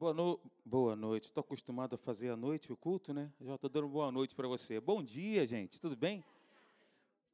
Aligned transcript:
Boa, 0.00 0.14
no... 0.14 0.40
boa 0.64 0.96
noite. 0.96 1.24
Estou 1.24 1.42
acostumado 1.42 1.92
a 1.92 1.98
fazer 1.98 2.30
à 2.30 2.36
noite 2.36 2.72
o 2.72 2.76
culto, 2.76 3.12
né? 3.12 3.30
Já 3.38 3.56
estou 3.56 3.68
dando 3.68 3.86
boa 3.86 4.10
noite 4.10 4.34
para 4.34 4.48
você. 4.48 4.80
Bom 4.80 5.02
dia, 5.02 5.44
gente. 5.44 5.78
Tudo 5.78 5.94
bem? 5.94 6.24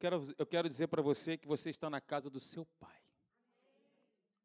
Quero, 0.00 0.20
eu 0.36 0.44
quero 0.44 0.68
dizer 0.68 0.88
para 0.88 1.00
você 1.00 1.36
que 1.36 1.46
você 1.46 1.70
está 1.70 1.88
na 1.88 2.00
casa 2.00 2.28
do 2.28 2.40
seu 2.40 2.66
pai. 2.80 3.00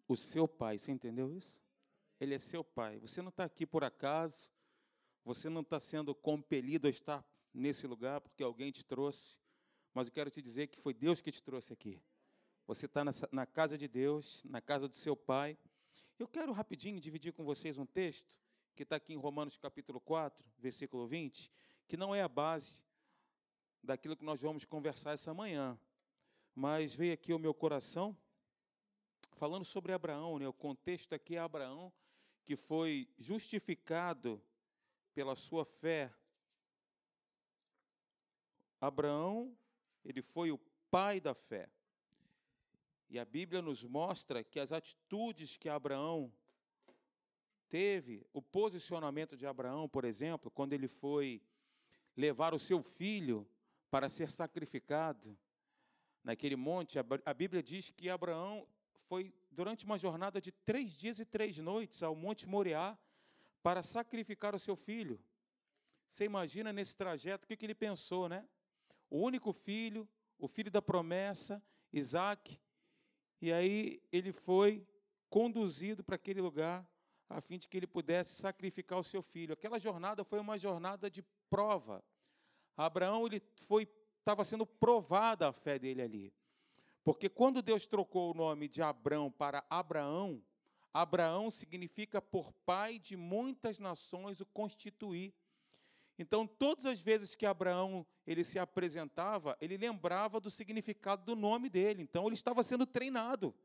O 0.07 0.15
seu 0.15 0.47
pai, 0.47 0.77
você 0.77 0.91
entendeu 0.91 1.31
isso? 1.31 1.63
Ele 2.19 2.35
é 2.35 2.37
seu 2.37 2.63
pai. 2.63 2.99
Você 2.99 3.23
não 3.23 3.29
está 3.29 3.43
aqui 3.43 3.65
por 3.65 3.83
acaso. 3.83 4.51
Você 5.25 5.49
não 5.49 5.61
está 5.61 5.79
sendo 5.79 6.13
compelido 6.13 6.85
a 6.85 6.91
estar 6.91 7.25
nesse 7.51 7.87
lugar 7.87 8.21
porque 8.21 8.43
alguém 8.43 8.71
te 8.71 8.85
trouxe. 8.85 9.39
Mas 9.95 10.09
eu 10.09 10.13
quero 10.13 10.29
te 10.29 10.43
dizer 10.43 10.67
que 10.67 10.79
foi 10.79 10.93
Deus 10.93 11.21
que 11.21 11.31
te 11.31 11.41
trouxe 11.41 11.73
aqui. 11.73 11.99
Você 12.67 12.85
está 12.85 13.03
na 13.31 13.47
casa 13.47 13.79
de 13.79 13.87
Deus, 13.87 14.43
na 14.45 14.61
casa 14.61 14.87
do 14.87 14.95
seu 14.95 15.15
pai. 15.15 15.57
Eu 16.21 16.27
quero 16.27 16.51
rapidinho 16.51 16.99
dividir 16.99 17.33
com 17.33 17.43
vocês 17.43 17.79
um 17.79 17.85
texto 17.87 18.37
que 18.75 18.83
está 18.83 18.97
aqui 18.97 19.11
em 19.11 19.17
Romanos 19.17 19.57
capítulo 19.57 19.99
4, 19.99 20.45
versículo 20.59 21.07
20, 21.07 21.51
que 21.87 21.97
não 21.97 22.13
é 22.13 22.21
a 22.21 22.27
base 22.27 22.85
daquilo 23.81 24.15
que 24.15 24.23
nós 24.23 24.39
vamos 24.39 24.63
conversar 24.63 25.13
essa 25.13 25.33
manhã, 25.33 25.79
mas 26.53 26.93
veio 26.93 27.11
aqui 27.11 27.33
o 27.33 27.39
meu 27.39 27.55
coração 27.55 28.15
falando 29.31 29.65
sobre 29.65 29.93
Abraão, 29.93 30.37
né? 30.37 30.47
o 30.47 30.53
contexto 30.53 31.15
aqui 31.15 31.37
é 31.37 31.39
Abraão, 31.39 31.91
que 32.45 32.55
foi 32.55 33.09
justificado 33.17 34.39
pela 35.15 35.33
sua 35.33 35.65
fé. 35.65 36.13
Abraão, 38.79 39.57
ele 40.05 40.21
foi 40.21 40.51
o 40.51 40.59
pai 40.91 41.19
da 41.19 41.33
fé. 41.33 41.67
E 43.11 43.19
a 43.19 43.25
Bíblia 43.25 43.61
nos 43.61 43.83
mostra 43.83 44.41
que 44.41 44.57
as 44.57 44.71
atitudes 44.71 45.57
que 45.57 45.67
Abraão 45.67 46.31
teve, 47.67 48.25
o 48.31 48.41
posicionamento 48.41 49.35
de 49.35 49.45
Abraão, 49.45 49.89
por 49.89 50.05
exemplo, 50.05 50.49
quando 50.49 50.71
ele 50.71 50.87
foi 50.87 51.41
levar 52.15 52.53
o 52.53 52.59
seu 52.59 52.81
filho 52.81 53.45
para 53.89 54.07
ser 54.07 54.31
sacrificado 54.31 55.37
naquele 56.23 56.55
monte, 56.55 56.97
a 56.97 57.33
Bíblia 57.33 57.61
diz 57.61 57.89
que 57.89 58.09
Abraão 58.09 58.65
foi 59.09 59.33
durante 59.51 59.83
uma 59.83 59.97
jornada 59.97 60.39
de 60.39 60.53
três 60.53 60.93
dias 60.93 61.19
e 61.19 61.25
três 61.25 61.57
noites 61.57 62.01
ao 62.01 62.15
Monte 62.15 62.47
Moriá 62.47 62.97
para 63.61 63.83
sacrificar 63.83 64.55
o 64.55 64.59
seu 64.59 64.77
filho. 64.77 65.21
Você 66.07 66.23
imagina 66.23 66.71
nesse 66.71 66.95
trajeto 66.95 67.43
o 67.43 67.47
que 67.57 67.65
ele 67.65 67.75
pensou, 67.75 68.29
né? 68.29 68.47
O 69.09 69.19
único 69.19 69.51
filho, 69.51 70.07
o 70.39 70.47
filho 70.47 70.71
da 70.71 70.81
promessa, 70.81 71.61
Isaac, 71.91 72.57
e 73.41 73.51
aí 73.51 74.01
ele 74.11 74.31
foi 74.31 74.85
conduzido 75.29 76.03
para 76.03 76.15
aquele 76.15 76.41
lugar 76.41 76.87
a 77.29 77.39
fim 77.41 77.57
de 77.57 77.67
que 77.67 77.77
ele 77.77 77.87
pudesse 77.87 78.35
sacrificar 78.35 78.99
o 78.99 79.03
seu 79.03 79.21
filho. 79.21 79.53
Aquela 79.53 79.79
jornada 79.79 80.23
foi 80.23 80.39
uma 80.39 80.57
jornada 80.57 81.09
de 81.09 81.23
prova. 81.49 82.03
Abraão 82.75 83.25
ele 83.25 83.41
foi 83.55 83.87
estava 84.19 84.43
sendo 84.43 84.65
provada 84.65 85.47
a 85.47 85.51
fé 85.51 85.79
dele 85.79 86.01
ali. 86.01 86.33
Porque 87.03 87.27
quando 87.27 87.61
Deus 87.61 87.85
trocou 87.85 88.31
o 88.31 88.35
nome 88.35 88.67
de 88.67 88.81
Abrão 88.81 89.31
para 89.31 89.65
Abraão, 89.69 90.43
Abraão 90.93 91.49
significa 91.49 92.21
por 92.21 92.53
pai 92.65 92.99
de 92.99 93.17
muitas 93.17 93.79
nações 93.79 94.39
o 94.39 94.45
constituir. 94.45 95.33
Então, 96.21 96.45
todas 96.45 96.85
as 96.85 97.01
vezes 97.01 97.33
que 97.33 97.47
Abraão 97.47 98.05
ele 98.27 98.43
se 98.43 98.59
apresentava, 98.59 99.57
ele 99.59 99.75
lembrava 99.75 100.39
do 100.39 100.51
significado 100.51 101.25
do 101.25 101.35
nome 101.35 101.67
dele. 101.67 102.03
Então, 102.03 102.27
ele 102.27 102.35
estava 102.35 102.63
sendo 102.63 102.85
treinado 102.85 103.55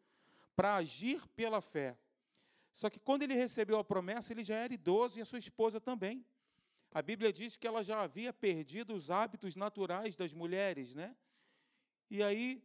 para 0.56 0.77
agir 0.77 1.27
pela 1.36 1.60
fé. 1.60 1.98
Só 2.72 2.88
que 2.88 2.98
quando 2.98 3.22
ele 3.22 3.34
recebeu 3.34 3.78
a 3.78 3.84
promessa, 3.84 4.32
ele 4.32 4.42
já 4.42 4.56
era 4.56 4.72
idoso 4.72 5.18
e 5.18 5.22
a 5.22 5.27
sua 5.27 5.38
esposa 5.38 5.78
também. 5.78 6.24
A 6.90 7.02
Bíblia 7.02 7.30
diz 7.30 7.58
que 7.58 7.66
ela 7.66 7.84
já 7.84 8.00
havia 8.00 8.32
perdido 8.32 8.94
os 8.94 9.10
hábitos 9.10 9.54
naturais 9.54 10.16
das 10.16 10.32
mulheres, 10.32 10.94
né? 10.94 11.14
E 12.10 12.22
aí, 12.22 12.64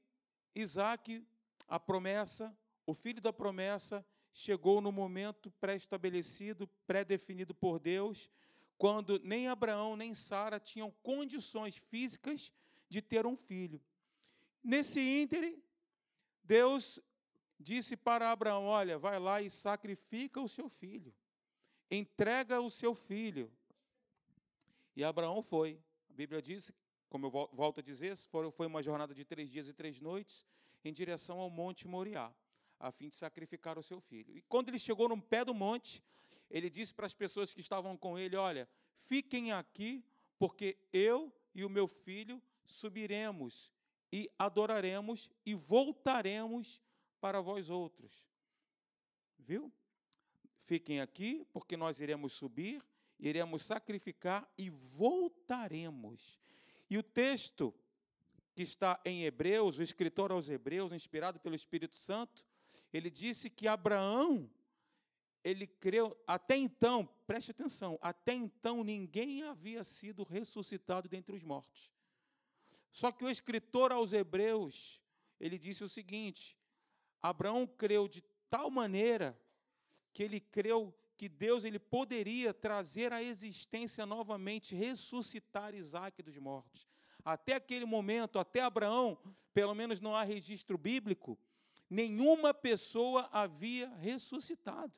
Isaac, 0.55 1.21
a 1.67 1.77
promessa, 1.77 2.57
o 2.85 2.93
filho 2.93 3.21
da 3.21 3.33
promessa, 3.33 4.05
chegou 4.31 4.79
no 4.79 4.89
momento 4.89 5.51
pré-estabelecido, 5.59 6.65
pré-definido 6.87 7.53
por 7.53 7.77
Deus, 7.77 8.29
quando 8.81 9.19
nem 9.23 9.47
Abraão 9.47 9.95
nem 9.95 10.11
Sara 10.15 10.59
tinham 10.59 10.89
condições 11.03 11.77
físicas 11.77 12.51
de 12.89 12.99
ter 12.99 13.27
um 13.27 13.37
filho. 13.37 13.79
Nesse 14.63 14.99
íntere, 14.99 15.63
Deus 16.43 16.99
disse 17.59 17.95
para 17.95 18.31
Abraão: 18.31 18.65
Olha, 18.65 18.97
vai 18.97 19.19
lá 19.19 19.39
e 19.39 19.51
sacrifica 19.51 20.41
o 20.41 20.49
seu 20.49 20.67
filho, 20.67 21.13
entrega 21.91 22.59
o 22.59 22.71
seu 22.71 22.95
filho. 22.95 23.51
E 24.95 25.03
Abraão 25.03 25.43
foi. 25.43 25.79
A 26.09 26.13
Bíblia 26.13 26.41
diz, 26.41 26.71
como 27.07 27.27
eu 27.27 27.49
volto 27.53 27.81
a 27.81 27.83
dizer, 27.83 28.17
foi 28.17 28.65
uma 28.65 28.81
jornada 28.81 29.13
de 29.13 29.23
três 29.23 29.51
dias 29.51 29.67
e 29.69 29.73
três 29.73 29.99
noites 29.99 30.43
em 30.83 30.91
direção 30.91 31.39
ao 31.39 31.51
Monte 31.51 31.87
Moriá 31.87 32.33
a 32.79 32.91
fim 32.91 33.09
de 33.09 33.15
sacrificar 33.15 33.77
o 33.77 33.83
seu 33.83 34.01
filho. 34.01 34.35
E 34.35 34.41
quando 34.41 34.69
ele 34.69 34.79
chegou 34.79 35.07
no 35.07 35.21
pé 35.21 35.45
do 35.45 35.53
monte, 35.53 36.01
ele 36.51 36.69
disse 36.69 36.93
para 36.93 37.05
as 37.05 37.13
pessoas 37.13 37.53
que 37.53 37.61
estavam 37.61 37.97
com 37.97 38.19
ele: 38.19 38.35
Olha, 38.35 38.67
fiquem 38.99 39.51
aqui, 39.51 40.03
porque 40.37 40.77
eu 40.91 41.33
e 41.55 41.63
o 41.63 41.69
meu 41.69 41.87
filho 41.87 42.41
subiremos 42.63 43.71
e 44.11 44.29
adoraremos 44.37 45.31
e 45.45 45.55
voltaremos 45.55 46.81
para 47.19 47.41
vós 47.41 47.69
outros. 47.69 48.25
Viu? 49.39 49.71
Fiquem 50.59 51.01
aqui, 51.01 51.45
porque 51.51 51.75
nós 51.75 51.99
iremos 51.99 52.33
subir, 52.33 52.83
iremos 53.19 53.63
sacrificar 53.63 54.47
e 54.57 54.69
voltaremos. 54.69 56.39
E 56.89 56.97
o 56.97 57.03
texto 57.03 57.73
que 58.53 58.61
está 58.61 58.99
em 59.05 59.23
Hebreus, 59.23 59.79
o 59.79 59.83
escritor 59.83 60.31
aos 60.31 60.49
Hebreus, 60.49 60.91
inspirado 60.91 61.39
pelo 61.39 61.55
Espírito 61.55 61.97
Santo, 61.97 62.45
ele 62.91 63.09
disse 63.09 63.49
que 63.49 63.67
Abraão, 63.67 64.49
ele 65.43 65.65
creu, 65.65 66.15
até 66.27 66.55
então, 66.55 67.07
preste 67.25 67.51
atenção, 67.51 67.97
até 68.01 68.33
então 68.33 68.83
ninguém 68.83 69.43
havia 69.43 69.83
sido 69.83 70.23
ressuscitado 70.23 71.09
dentre 71.09 71.35
os 71.35 71.43
mortos. 71.43 71.91
Só 72.91 73.11
que 73.11 73.23
o 73.23 73.29
escritor 73.29 73.91
aos 73.91 74.13
Hebreus, 74.13 75.01
ele 75.39 75.57
disse 75.57 75.83
o 75.83 75.89
seguinte: 75.89 76.57
Abraão 77.21 77.65
creu 77.65 78.07
de 78.07 78.21
tal 78.49 78.69
maneira 78.69 79.39
que 80.13 80.21
ele 80.21 80.39
creu 80.39 80.93
que 81.17 81.29
Deus 81.29 81.63
ele 81.63 81.79
poderia 81.79 82.53
trazer 82.53 83.13
à 83.13 83.21
existência 83.21 84.05
novamente, 84.05 84.75
ressuscitar 84.75 85.75
Isaac 85.75 86.21
dos 86.21 86.37
mortos. 86.37 86.87
Até 87.23 87.53
aquele 87.53 87.85
momento, 87.85 88.39
até 88.39 88.61
Abraão, 88.61 89.17
pelo 89.53 89.75
menos 89.75 89.99
não 89.99 90.15
há 90.15 90.23
registro 90.23 90.77
bíblico, 90.77 91.37
nenhuma 91.89 92.53
pessoa 92.53 93.29
havia 93.31 93.87
ressuscitado. 93.97 94.91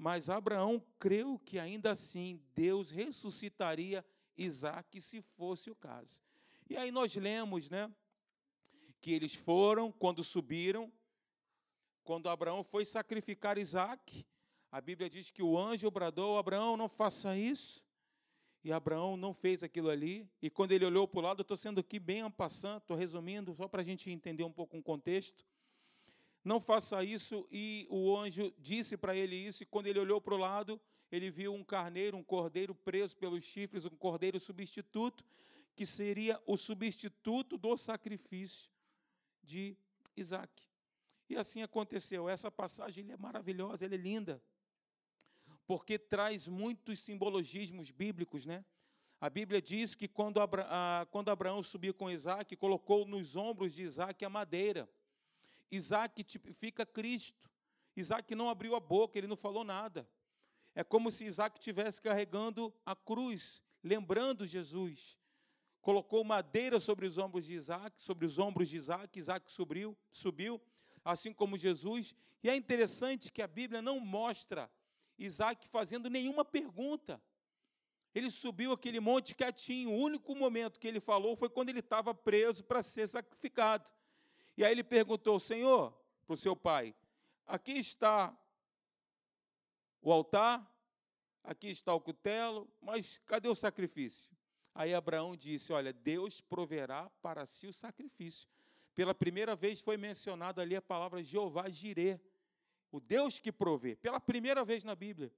Mas 0.00 0.30
Abraão 0.30 0.82
creu 0.98 1.38
que 1.38 1.58
ainda 1.58 1.90
assim 1.90 2.40
Deus 2.54 2.90
ressuscitaria 2.90 4.02
Isaac 4.34 4.98
se 4.98 5.20
fosse 5.20 5.70
o 5.70 5.74
caso. 5.74 6.22
E 6.70 6.74
aí 6.74 6.90
nós 6.90 7.14
lemos, 7.16 7.68
né, 7.68 7.92
que 9.02 9.12
eles 9.12 9.34
foram, 9.34 9.92
quando 9.92 10.24
subiram, 10.24 10.90
quando 12.02 12.30
Abraão 12.30 12.64
foi 12.64 12.86
sacrificar 12.86 13.58
Isaac, 13.58 14.26
a 14.72 14.80
Bíblia 14.80 15.10
diz 15.10 15.30
que 15.30 15.42
o 15.42 15.58
anjo 15.58 15.90
bradou: 15.90 16.38
Abraão, 16.38 16.78
não 16.78 16.88
faça 16.88 17.36
isso. 17.36 17.84
E 18.64 18.72
Abraão 18.72 19.18
não 19.18 19.34
fez 19.34 19.62
aquilo 19.62 19.90
ali. 19.90 20.26
E 20.40 20.48
quando 20.48 20.72
ele 20.72 20.86
olhou 20.86 21.06
para 21.06 21.18
o 21.18 21.22
lado, 21.22 21.42
estou 21.42 21.58
sendo 21.58 21.80
aqui 21.80 21.98
bem 21.98 22.22
ampassando, 22.22 22.78
estou 22.78 22.96
resumindo, 22.96 23.54
só 23.54 23.68
para 23.68 23.82
a 23.82 23.84
gente 23.84 24.10
entender 24.10 24.44
um 24.44 24.52
pouco 24.52 24.78
o 24.78 24.82
contexto 24.82 25.44
não 26.44 26.60
faça 26.60 27.02
isso. 27.04 27.46
E 27.50 27.86
o 27.90 28.16
anjo 28.16 28.52
disse 28.58 28.96
para 28.96 29.14
ele 29.14 29.36
isso, 29.36 29.62
e 29.62 29.66
quando 29.66 29.86
ele 29.86 29.98
olhou 29.98 30.20
para 30.20 30.34
o 30.34 30.38
lado, 30.38 30.80
ele 31.10 31.30
viu 31.30 31.52
um 31.54 31.64
carneiro, 31.64 32.16
um 32.16 32.22
cordeiro 32.22 32.74
preso 32.74 33.16
pelos 33.16 33.44
chifres, 33.44 33.84
um 33.84 33.90
cordeiro 33.90 34.38
substituto, 34.38 35.24
que 35.74 35.84
seria 35.84 36.40
o 36.46 36.56
substituto 36.56 37.56
do 37.56 37.76
sacrifício 37.76 38.70
de 39.42 39.76
Isaac. 40.16 40.62
E 41.28 41.36
assim 41.36 41.62
aconteceu. 41.62 42.28
Essa 42.28 42.50
passagem 42.50 43.10
é 43.10 43.16
maravilhosa, 43.16 43.84
é 43.84 43.88
linda, 43.88 44.42
porque 45.66 45.98
traz 45.98 46.48
muitos 46.48 46.98
simbologismos 47.00 47.90
bíblicos, 47.90 48.44
né? 48.44 48.64
A 49.20 49.28
Bíblia 49.28 49.60
diz 49.60 49.94
que 49.94 50.08
quando, 50.08 50.40
Abraão 50.40 51.62
subiu 51.62 51.92
com 51.92 52.10
Isaac, 52.10 52.56
colocou 52.56 53.06
nos 53.06 53.36
ombros 53.36 53.74
de 53.74 53.82
Isaac 53.82 54.24
a 54.24 54.30
madeira. 54.30 54.88
Isaac 55.70 56.22
tipifica 56.24 56.84
Cristo. 56.84 57.48
Isaac 57.96 58.34
não 58.34 58.48
abriu 58.48 58.74
a 58.74 58.80
boca, 58.80 59.18
ele 59.18 59.26
não 59.26 59.36
falou 59.36 59.64
nada. 59.64 60.08
É 60.74 60.84
como 60.84 61.10
se 61.10 61.24
Isaac 61.24 61.58
estivesse 61.58 62.00
carregando 62.00 62.72
a 62.84 62.94
cruz, 62.94 63.62
lembrando 63.82 64.46
Jesus. 64.46 65.18
Colocou 65.80 66.22
madeira 66.22 66.78
sobre 66.78 67.06
os 67.06 67.18
ombros 67.18 67.44
de 67.46 67.54
Isaac, 67.54 68.00
sobre 68.00 68.26
os 68.26 68.38
ombros 68.38 68.68
de 68.68 68.76
Isaac, 68.76 69.18
Isaac 69.18 69.50
subiu, 69.50 69.96
subiu, 70.10 70.60
assim 71.04 71.32
como 71.32 71.56
Jesus. 71.56 72.14
E 72.42 72.50
é 72.50 72.54
interessante 72.54 73.32
que 73.32 73.42
a 73.42 73.46
Bíblia 73.46 73.80
não 73.80 73.98
mostra 73.98 74.70
Isaac 75.18 75.68
fazendo 75.68 76.08
nenhuma 76.08 76.44
pergunta. 76.44 77.20
Ele 78.14 78.30
subiu 78.30 78.72
aquele 78.72 79.00
monte 79.00 79.34
quietinho. 79.34 79.90
O 79.90 79.96
único 79.96 80.34
momento 80.34 80.80
que 80.80 80.88
ele 80.88 81.00
falou 81.00 81.36
foi 81.36 81.48
quando 81.48 81.68
ele 81.68 81.80
estava 81.80 82.14
preso 82.14 82.64
para 82.64 82.82
ser 82.82 83.06
sacrificado. 83.06 83.90
E 84.60 84.64
aí 84.64 84.72
ele 84.72 84.84
perguntou: 84.84 85.38
Senhor, 85.38 85.90
para 86.26 86.34
o 86.34 86.36
seu 86.36 86.54
pai, 86.54 86.94
aqui 87.46 87.72
está 87.72 88.30
o 90.02 90.12
altar, 90.12 90.70
aqui 91.42 91.68
está 91.68 91.94
o 91.94 92.00
cutelo, 92.00 92.70
mas 92.78 93.16
cadê 93.24 93.48
o 93.48 93.54
sacrifício? 93.54 94.30
Aí 94.74 94.92
Abraão 94.92 95.34
disse: 95.34 95.72
Olha, 95.72 95.94
Deus 95.94 96.42
proverá 96.42 97.08
para 97.22 97.46
si 97.46 97.68
o 97.68 97.72
sacrifício. 97.72 98.46
Pela 98.94 99.14
primeira 99.14 99.56
vez 99.56 99.80
foi 99.80 99.96
mencionado 99.96 100.60
ali 100.60 100.76
a 100.76 100.82
palavra 100.82 101.22
Jeová 101.22 101.70
Jireh, 101.70 102.20
o 102.92 103.00
Deus 103.00 103.40
que 103.40 103.50
provê, 103.50 103.96
pela 103.96 104.20
primeira 104.20 104.62
vez 104.62 104.84
na 104.84 104.94
Bíblia. 104.94 105.32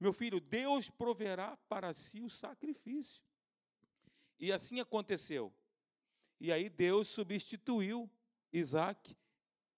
Meu 0.00 0.14
filho, 0.14 0.40
Deus 0.40 0.88
proverá 0.88 1.58
para 1.68 1.92
si 1.92 2.22
o 2.22 2.30
sacrifício. 2.30 3.22
E 4.40 4.50
assim 4.50 4.80
aconteceu. 4.80 5.52
E 6.40 6.50
aí 6.50 6.70
Deus 6.70 7.08
substituiu 7.08 8.10
Isaac 8.52 9.16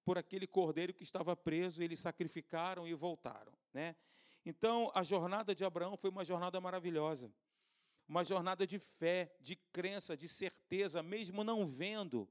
por 0.05 0.19
aquele 0.19 0.47
cordeiro 0.47 0.93
que 0.93 1.03
estava 1.03 1.35
preso, 1.35 1.83
eles 1.83 1.99
sacrificaram 1.99 2.87
e 2.87 2.95
voltaram. 2.95 3.53
Né? 3.73 3.97
Então, 4.45 4.91
a 4.95 5.03
jornada 5.03 5.55
de 5.55 5.65
Abraão 5.65 5.97
foi 5.97 6.11
uma 6.11 6.25
jornada 6.25 6.61
maravilhosa. 6.61 7.33
Uma 8.07 8.23
jornada 8.23 8.67
de 8.67 8.79
fé, 8.79 9.35
de 9.41 9.57
crença, 9.57 10.15
de 10.15 10.29
certeza, 10.29 11.03
mesmo 11.03 11.43
não 11.43 11.67
vendo 11.67 12.29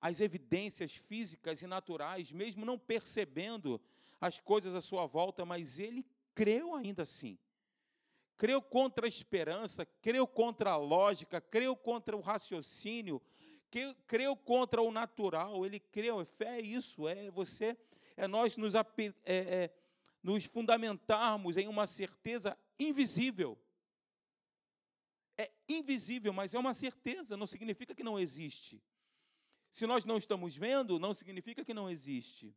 as 0.00 0.20
evidências 0.20 0.94
físicas 0.94 1.60
e 1.60 1.66
naturais, 1.66 2.32
mesmo 2.32 2.64
não 2.64 2.78
percebendo 2.78 3.78
as 4.18 4.40
coisas 4.40 4.74
à 4.74 4.80
sua 4.80 5.04
volta, 5.06 5.44
mas 5.44 5.78
ele 5.78 6.06
creu 6.34 6.74
ainda 6.74 7.02
assim. 7.02 7.38
Creu 8.38 8.62
contra 8.62 9.04
a 9.04 9.08
esperança, 9.08 9.84
creu 9.84 10.26
contra 10.26 10.70
a 10.70 10.76
lógica, 10.76 11.38
creu 11.38 11.76
contra 11.76 12.16
o 12.16 12.20
raciocínio, 12.20 13.20
creu 14.06 14.36
contra 14.36 14.82
o 14.82 14.90
natural. 14.90 15.64
Ele 15.64 15.78
creu. 15.78 16.24
Fé 16.24 16.58
é 16.58 16.60
isso, 16.60 17.08
é 17.08 17.30
você, 17.30 17.76
é 18.16 18.26
nós 18.26 18.56
nos, 18.56 18.74
é, 18.74 18.82
é, 19.24 19.70
nos 20.22 20.44
fundamentarmos 20.44 21.56
em 21.56 21.68
uma 21.68 21.86
certeza 21.86 22.56
invisível. 22.78 23.58
É 25.38 25.50
invisível, 25.68 26.32
mas 26.32 26.54
é 26.54 26.58
uma 26.58 26.74
certeza, 26.74 27.36
não 27.36 27.46
significa 27.46 27.94
que 27.94 28.02
não 28.02 28.18
existe. 28.18 28.82
Se 29.70 29.86
nós 29.86 30.04
não 30.04 30.18
estamos 30.18 30.56
vendo, 30.56 30.98
não 30.98 31.14
significa 31.14 31.64
que 31.64 31.72
não 31.72 31.88
existe. 31.88 32.54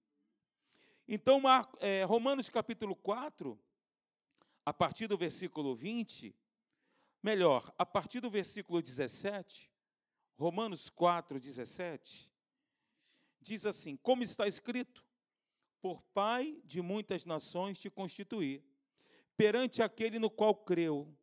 Então, 1.08 1.42
é, 1.80 2.04
Romanos 2.04 2.50
capítulo 2.50 2.96
4, 2.96 3.60
a 4.66 4.74
partir 4.74 5.08
do 5.08 5.18
versículo 5.18 5.76
20, 5.76 6.36
melhor, 7.22 7.74
a 7.78 7.86
partir 7.86 8.20
do 8.20 8.30
versículo 8.30 8.82
17, 8.82 9.73
Romanos 10.38 10.90
4, 10.90 11.40
17, 11.40 12.32
diz 13.42 13.66
assim: 13.66 13.96
Como 13.98 14.24
está 14.24 14.48
escrito, 14.48 15.06
por 15.82 16.02
pai 16.14 16.62
de 16.66 16.82
muitas 16.82 17.26
nações 17.26 17.80
te 17.80 17.90
constituí, 17.90 18.64
perante 19.36 19.82
aquele 19.82 20.20
no 20.20 20.30
qual 20.30 20.56
creu, 20.56 21.14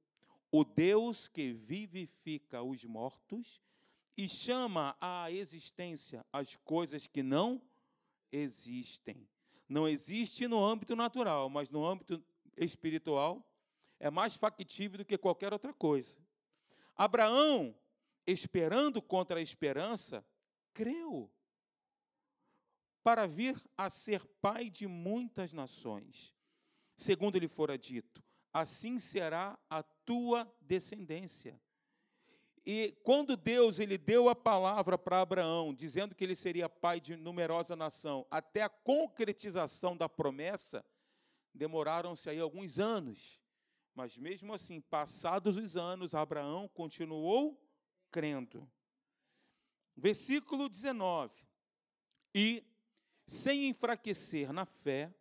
o 0.51 0.65
Deus 0.65 1.29
que 1.29 1.53
vivifica 1.53 2.63
os 2.63 2.85
mortos 2.85 3.61
e 4.17 4.29
chama 4.29 4.97
à 5.01 5.31
existência 5.31 6.25
as 6.33 6.57
coisas 6.57 7.07
que 7.07 7.23
não 7.23 7.63
existem 8.31 9.29
não 9.71 9.87
existe 9.87 10.49
no 10.49 10.65
âmbito 10.65 10.97
natural, 10.97 11.49
mas 11.49 11.71
no 11.71 11.87
âmbito 11.87 12.21
espiritual 12.57 13.49
é 14.01 14.11
mais 14.11 14.35
factível 14.35 14.99
do 14.99 15.05
que 15.05 15.17
qualquer 15.17 15.53
outra 15.53 15.73
coisa. 15.73 16.19
Abraão, 16.97 17.73
esperando 18.31 19.01
contra 19.03 19.39
a 19.39 19.43
esperança, 19.43 20.25
creu 20.73 21.31
para 23.03 23.27
vir 23.27 23.57
a 23.77 23.89
ser 23.89 24.25
pai 24.41 24.69
de 24.69 24.87
muitas 24.87 25.53
nações. 25.53 26.35
Segundo 26.97 27.39
lhe 27.39 27.49
fora 27.49 27.79
dito, 27.79 28.23
assim 28.53 28.99
será 28.99 29.59
a 29.69 29.83
tua 29.83 30.53
descendência. 30.61 31.61
E 32.65 32.93
quando 33.03 33.37
Deus 33.37 33.79
ele 33.79 33.97
deu 33.97 34.29
a 34.29 34.35
palavra 34.35 34.99
para 34.99 35.23
Abraão, 35.23 35.73
dizendo 35.73 36.15
que 36.15 36.23
ele 36.23 36.35
seria 36.35 36.69
pai 36.69 37.01
de 37.01 37.17
numerosa 37.17 37.75
nação, 37.75 38.27
até 38.31 38.63
a 38.63 38.69
concretização 38.69 39.97
da 39.97 40.09
promessa, 40.09 40.85
demoraram-se 41.55 42.29
aí 42.29 42.39
alguns 42.39 42.79
anos. 42.79 43.41
Mas 43.95 44.19
mesmo 44.19 44.53
assim, 44.53 44.81
passados 44.81 45.57
os 45.57 45.77
anos, 45.77 46.15
Abraão 46.15 46.69
continuou 46.69 47.59
crendo. 48.11 48.71
Versículo 49.97 50.69
19. 50.69 51.35
E 52.35 52.65
sem 53.27 53.69
enfraquecer 53.69 54.53
na 54.53 54.65
fé, 54.65 55.15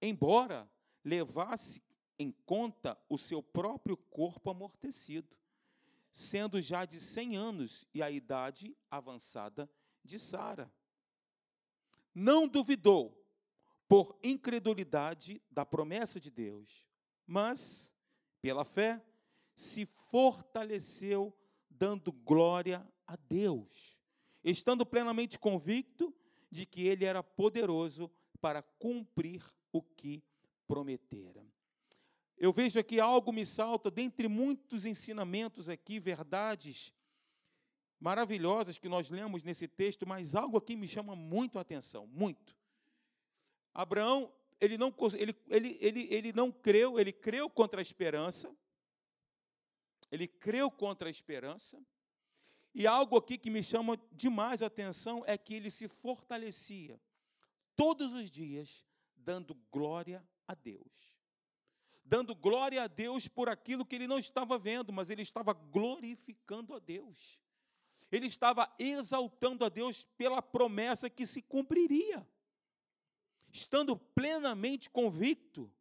embora 0.00 0.70
levasse 1.04 1.82
em 2.18 2.30
conta 2.30 2.98
o 3.08 3.18
seu 3.18 3.42
próprio 3.42 3.96
corpo 3.96 4.50
amortecido, 4.50 5.36
sendo 6.10 6.60
já 6.62 6.84
de 6.84 7.00
100 7.00 7.36
anos 7.36 7.86
e 7.92 8.02
a 8.02 8.10
idade 8.10 8.76
avançada 8.90 9.68
de 10.02 10.18
Sara. 10.18 10.72
Não 12.14 12.46
duvidou 12.46 13.20
por 13.88 14.18
incredulidade 14.22 15.42
da 15.50 15.66
promessa 15.66 16.20
de 16.20 16.30
Deus, 16.30 16.86
mas, 17.26 17.92
pela 18.40 18.64
fé, 18.64 19.04
se 19.56 19.86
fortaleceu, 19.86 21.36
dando 21.78 22.12
glória 22.12 22.86
a 23.06 23.16
Deus, 23.16 24.02
estando 24.42 24.84
plenamente 24.86 25.38
convicto 25.38 26.14
de 26.50 26.64
que 26.64 26.86
Ele 26.86 27.04
era 27.04 27.22
poderoso 27.22 28.10
para 28.40 28.62
cumprir 28.62 29.42
o 29.72 29.82
que 29.82 30.22
prometera. 30.66 31.44
Eu 32.36 32.52
vejo 32.52 32.78
aqui 32.78 33.00
algo 33.00 33.32
me 33.32 33.46
salta, 33.46 33.90
dentre 33.90 34.28
muitos 34.28 34.86
ensinamentos 34.86 35.68
aqui, 35.68 35.98
verdades 36.00 36.92
maravilhosas 38.00 38.76
que 38.76 38.88
nós 38.88 39.08
lemos 39.08 39.42
nesse 39.42 39.66
texto, 39.66 40.06
mas 40.06 40.34
algo 40.34 40.58
aqui 40.58 40.76
me 40.76 40.86
chama 40.86 41.16
muito 41.16 41.58
a 41.58 41.62
atenção, 41.62 42.06
muito. 42.06 42.56
Abraão, 43.72 44.32
ele 44.60 44.76
não, 44.76 44.94
ele, 45.14 45.34
ele, 45.48 45.78
ele, 45.80 46.08
ele 46.10 46.32
não 46.32 46.52
creu, 46.52 46.98
ele 47.00 47.12
creu 47.12 47.48
contra 47.48 47.80
a 47.80 47.82
esperança, 47.82 48.54
ele 50.14 50.28
creu 50.28 50.70
contra 50.70 51.08
a 51.08 51.10
esperança, 51.10 51.82
e 52.74 52.86
algo 52.86 53.16
aqui 53.16 53.38
que 53.38 53.50
me 53.50 53.62
chama 53.62 54.00
demais 54.12 54.62
a 54.62 54.66
atenção 54.66 55.22
é 55.26 55.36
que 55.38 55.54
ele 55.54 55.70
se 55.70 55.88
fortalecia 55.88 57.00
todos 57.76 58.12
os 58.12 58.30
dias, 58.30 58.84
dando 59.16 59.54
glória 59.70 60.26
a 60.46 60.54
Deus 60.54 61.14
dando 62.04 62.34
glória 62.34 62.82
a 62.82 62.86
Deus 62.86 63.26
por 63.26 63.48
aquilo 63.48 63.84
que 63.84 63.94
ele 63.94 64.06
não 64.06 64.18
estava 64.18 64.58
vendo, 64.58 64.92
mas 64.92 65.08
ele 65.08 65.22
estava 65.22 65.52
glorificando 65.52 66.74
a 66.74 66.78
Deus. 66.78 67.40
Ele 68.12 68.26
estava 68.26 68.72
exaltando 68.78 69.64
a 69.64 69.68
Deus 69.68 70.04
pela 70.16 70.42
promessa 70.42 71.08
que 71.08 71.26
se 71.26 71.40
cumpriria, 71.40 72.26
estando 73.50 73.96
plenamente 73.96 74.90
convicto 74.90 75.72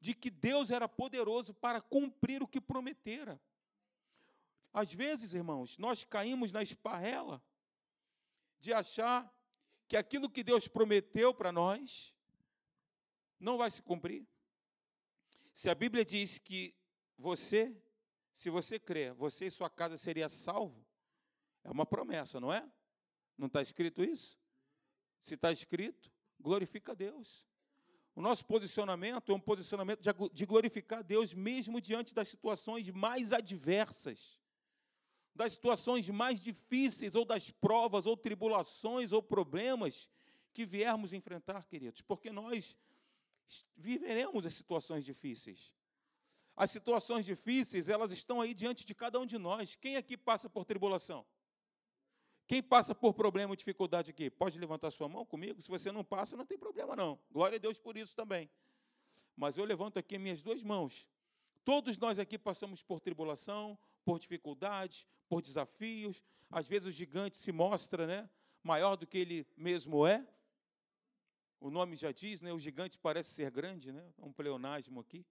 de 0.00 0.14
que 0.14 0.30
Deus 0.30 0.70
era 0.70 0.88
poderoso 0.88 1.52
para 1.52 1.80
cumprir 1.80 2.42
o 2.42 2.46
que 2.46 2.60
prometera. 2.60 3.40
Às 4.72 4.92
vezes, 4.92 5.34
irmãos, 5.34 5.78
nós 5.78 6.04
caímos 6.04 6.52
na 6.52 6.62
esparrela 6.62 7.42
de 8.60 8.72
achar 8.72 9.32
que 9.86 9.96
aquilo 9.96 10.28
que 10.28 10.44
Deus 10.44 10.68
prometeu 10.68 11.32
para 11.32 11.50
nós 11.50 12.14
não 13.40 13.56
vai 13.56 13.70
se 13.70 13.82
cumprir. 13.82 14.26
Se 15.52 15.70
a 15.70 15.74
Bíblia 15.74 16.04
diz 16.04 16.38
que 16.38 16.74
você, 17.16 17.74
se 18.32 18.50
você 18.50 18.78
crer, 18.78 19.14
você 19.14 19.46
e 19.46 19.50
sua 19.50 19.70
casa 19.70 19.96
seria 19.96 20.28
salvo, 20.28 20.86
é 21.64 21.70
uma 21.70 21.86
promessa, 21.86 22.38
não 22.38 22.52
é? 22.52 22.68
Não 23.36 23.46
está 23.46 23.62
escrito 23.62 24.02
isso? 24.02 24.38
Se 25.20 25.34
está 25.34 25.50
escrito, 25.50 26.12
glorifica 26.38 26.92
a 26.92 26.94
Deus. 26.94 27.46
O 28.14 28.20
nosso 28.20 28.44
posicionamento 28.44 29.30
é 29.30 29.34
um 29.34 29.40
posicionamento 29.40 30.00
de 30.32 30.46
glorificar 30.46 31.00
a 31.00 31.02
Deus, 31.02 31.32
mesmo 31.32 31.80
diante 31.80 32.14
das 32.14 32.28
situações 32.28 32.88
mais 32.90 33.32
adversas, 33.32 34.38
das 35.38 35.52
situações 35.52 36.10
mais 36.10 36.42
difíceis, 36.42 37.14
ou 37.14 37.24
das 37.24 37.48
provas, 37.48 38.06
ou 38.06 38.16
tribulações, 38.16 39.12
ou 39.12 39.22
problemas 39.22 40.10
que 40.52 40.64
viermos 40.64 41.12
enfrentar, 41.12 41.64
queridos, 41.64 42.00
porque 42.00 42.32
nós 42.32 42.76
viveremos 43.76 44.44
as 44.44 44.54
situações 44.54 45.04
difíceis. 45.04 45.72
As 46.56 46.72
situações 46.72 47.24
difíceis, 47.24 47.88
elas 47.88 48.10
estão 48.10 48.40
aí 48.40 48.52
diante 48.52 48.84
de 48.84 48.92
cada 48.96 49.20
um 49.20 49.24
de 49.24 49.38
nós. 49.38 49.76
Quem 49.76 49.94
aqui 49.94 50.16
passa 50.16 50.50
por 50.50 50.64
tribulação? 50.64 51.24
Quem 52.48 52.60
passa 52.60 52.92
por 52.92 53.14
problema 53.14 53.52
ou 53.52 53.56
dificuldade 53.56 54.10
aqui? 54.10 54.28
Pode 54.28 54.58
levantar 54.58 54.90
sua 54.90 55.08
mão 55.08 55.24
comigo? 55.24 55.62
Se 55.62 55.68
você 55.68 55.92
não 55.92 56.02
passa, 56.02 56.36
não 56.36 56.44
tem 56.44 56.58
problema 56.58 56.96
não. 56.96 57.16
Glória 57.30 57.54
a 57.54 57.60
Deus 57.60 57.78
por 57.78 57.96
isso 57.96 58.16
também. 58.16 58.50
mas 59.36 59.56
eu 59.56 59.64
levanto 59.64 60.00
aqui 60.00 60.18
minhas 60.18 60.42
duas 60.42 60.64
mãos. 60.64 61.06
Todos 61.64 61.96
nós 61.96 62.18
aqui 62.18 62.36
passamos 62.36 62.82
por 62.82 62.98
tribulação, 62.98 63.78
por 64.04 64.18
dificuldades, 64.18 65.06
por 65.28 65.42
desafios. 65.42 66.22
Às 66.50 66.66
vezes 66.66 66.88
o 66.88 66.90
gigante 66.90 67.36
se 67.36 67.52
mostra 67.52 68.06
né, 68.06 68.30
maior 68.62 68.96
do 68.96 69.06
que 69.06 69.18
ele 69.18 69.46
mesmo 69.56 70.06
é. 70.06 70.26
O 71.60 71.70
nome 71.70 71.96
já 71.96 72.12
diz, 72.12 72.40
né, 72.40 72.52
o 72.52 72.58
gigante 72.58 72.96
parece 72.96 73.30
ser 73.30 73.50
grande, 73.50 73.92
né, 73.92 74.12
um 74.18 74.32
pleonasmo 74.32 75.00
aqui. 75.00 75.26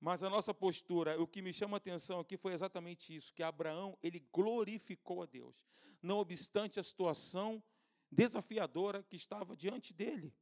Mas 0.00 0.22
a 0.22 0.28
nossa 0.28 0.52
postura, 0.52 1.20
o 1.20 1.26
que 1.26 1.40
me 1.40 1.52
chama 1.52 1.76
a 1.76 1.78
atenção 1.78 2.20
aqui 2.20 2.36
foi 2.36 2.52
exatamente 2.52 3.14
isso, 3.14 3.32
que 3.32 3.42
Abraão, 3.42 3.96
ele 4.02 4.20
glorificou 4.32 5.22
a 5.22 5.26
Deus, 5.26 5.54
não 6.02 6.18
obstante 6.18 6.78
a 6.78 6.82
situação 6.82 7.62
desafiadora 8.10 9.02
que 9.02 9.16
estava 9.16 9.56
diante 9.56 9.94
dele. 9.94 10.34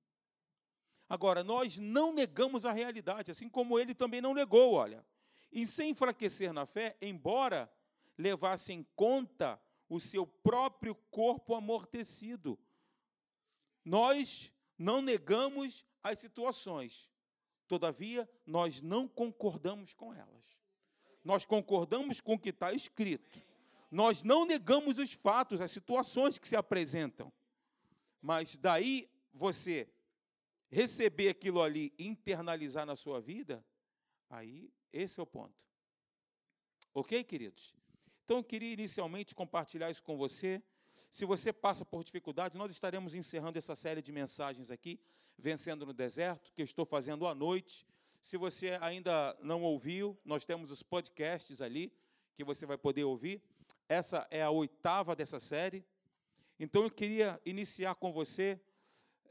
Agora, 1.09 1.45
nós 1.45 1.79
não 1.79 2.13
negamos 2.13 2.65
a 2.65 2.73
realidade, 2.73 3.31
assim 3.31 3.49
como 3.49 3.79
ele 3.79 3.95
também 3.95 4.21
não 4.21 4.35
negou, 4.35 4.73
olha. 4.73 5.05
E 5.53 5.67
sem 5.67 5.91
enfraquecer 5.91 6.53
na 6.53 6.65
fé, 6.67 6.97
embora 7.01 7.71
levasse 8.17 8.73
em 8.73 8.83
conta 8.97 9.61
o 9.89 10.01
seu 10.01 10.27
próprio 10.27 10.95
corpo 11.11 11.55
amortecido. 11.55 12.59
Nós 13.85 14.53
não 14.79 15.03
negamos 15.03 15.85
as 16.03 16.19
situações, 16.19 17.13
Todavia, 17.73 18.29
nós 18.47 18.83
não 18.83 19.09
concordamos 19.09 19.95
com 19.95 20.13
elas. 20.13 20.61
Nós 21.25 21.47
concordamos 21.47 22.21
com 22.21 22.35
o 22.35 22.39
que 22.39 22.51
está 22.51 22.71
escrito. 22.71 23.43
Nós 23.91 24.23
não 24.23 24.45
negamos 24.45 24.99
os 24.99 25.15
fatos, 25.15 25.59
as 25.59 25.71
situações 25.71 26.37
que 26.37 26.47
se 26.47 26.55
apresentam. 26.55 27.33
Mas 28.21 28.59
daí 28.59 29.09
você 29.33 29.89
receber 30.71 31.31
aquilo 31.31 31.63
ali 31.63 31.95
internalizar 31.99 32.85
na 32.85 32.95
sua 32.95 33.23
vida, 33.23 33.65
aí 34.29 34.71
esse 34.93 35.19
é 35.19 35.23
o 35.23 35.27
ponto. 35.27 35.55
Ok, 36.95 37.25
queridos? 37.25 37.75
Então 38.25 38.39
eu 38.39 38.45
queria 38.45 38.73
inicialmente 38.73 39.35
compartilhar 39.35 39.91
isso 39.91 40.03
com 40.03 40.17
você. 40.17 40.63
Se 41.11 41.25
você 41.25 41.53
passa 41.53 41.85
por 41.85 42.05
dificuldade, 42.05 42.57
nós 42.57 42.71
estaremos 42.71 43.15
encerrando 43.15 43.59
essa 43.59 43.75
série 43.75 44.03
de 44.03 44.13
mensagens 44.13 44.71
aqui 44.71 45.01
Vencendo 45.39 45.85
no 45.85 45.93
Deserto, 45.93 46.53
que 46.55 46.63
eu 46.63 46.65
estou 46.65 46.85
fazendo 46.85 47.27
à 47.27 47.35
noite. 47.35 47.87
Se 48.21 48.37
você 48.37 48.79
ainda 48.81 49.37
não 49.41 49.63
ouviu, 49.63 50.17
nós 50.25 50.45
temos 50.45 50.71
os 50.71 50.83
podcasts 50.83 51.61
ali, 51.61 51.93
que 52.35 52.45
você 52.45 52.65
vai 52.65 52.79
poder 52.79 53.05
ouvir. 53.05 53.43
Essa 53.89 54.27
é 54.31 54.43
a 54.43 54.51
oitava 54.51 55.17
dessa 55.17 55.41
série. 55.41 55.85
Então 56.61 56.85
eu 56.85 56.91
queria 56.91 57.41
iniciar 57.45 57.95
com 57.97 58.13
você, 58.13 58.61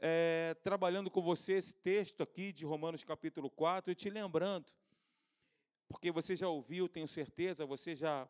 é, 0.00 0.54
trabalhando 0.62 1.10
com 1.10 1.22
você 1.22 1.54
esse 1.54 1.74
texto 1.74 2.22
aqui 2.22 2.52
de 2.52 2.66
Romanos 2.66 3.04
capítulo 3.04 3.48
4, 3.48 3.92
e 3.92 3.94
te 3.94 4.10
lembrando, 4.10 4.66
porque 5.92 6.10
você 6.10 6.34
já 6.34 6.48
ouviu, 6.48 6.88
tenho 6.88 7.06
certeza, 7.06 7.66
você 7.66 7.94
já, 7.94 8.26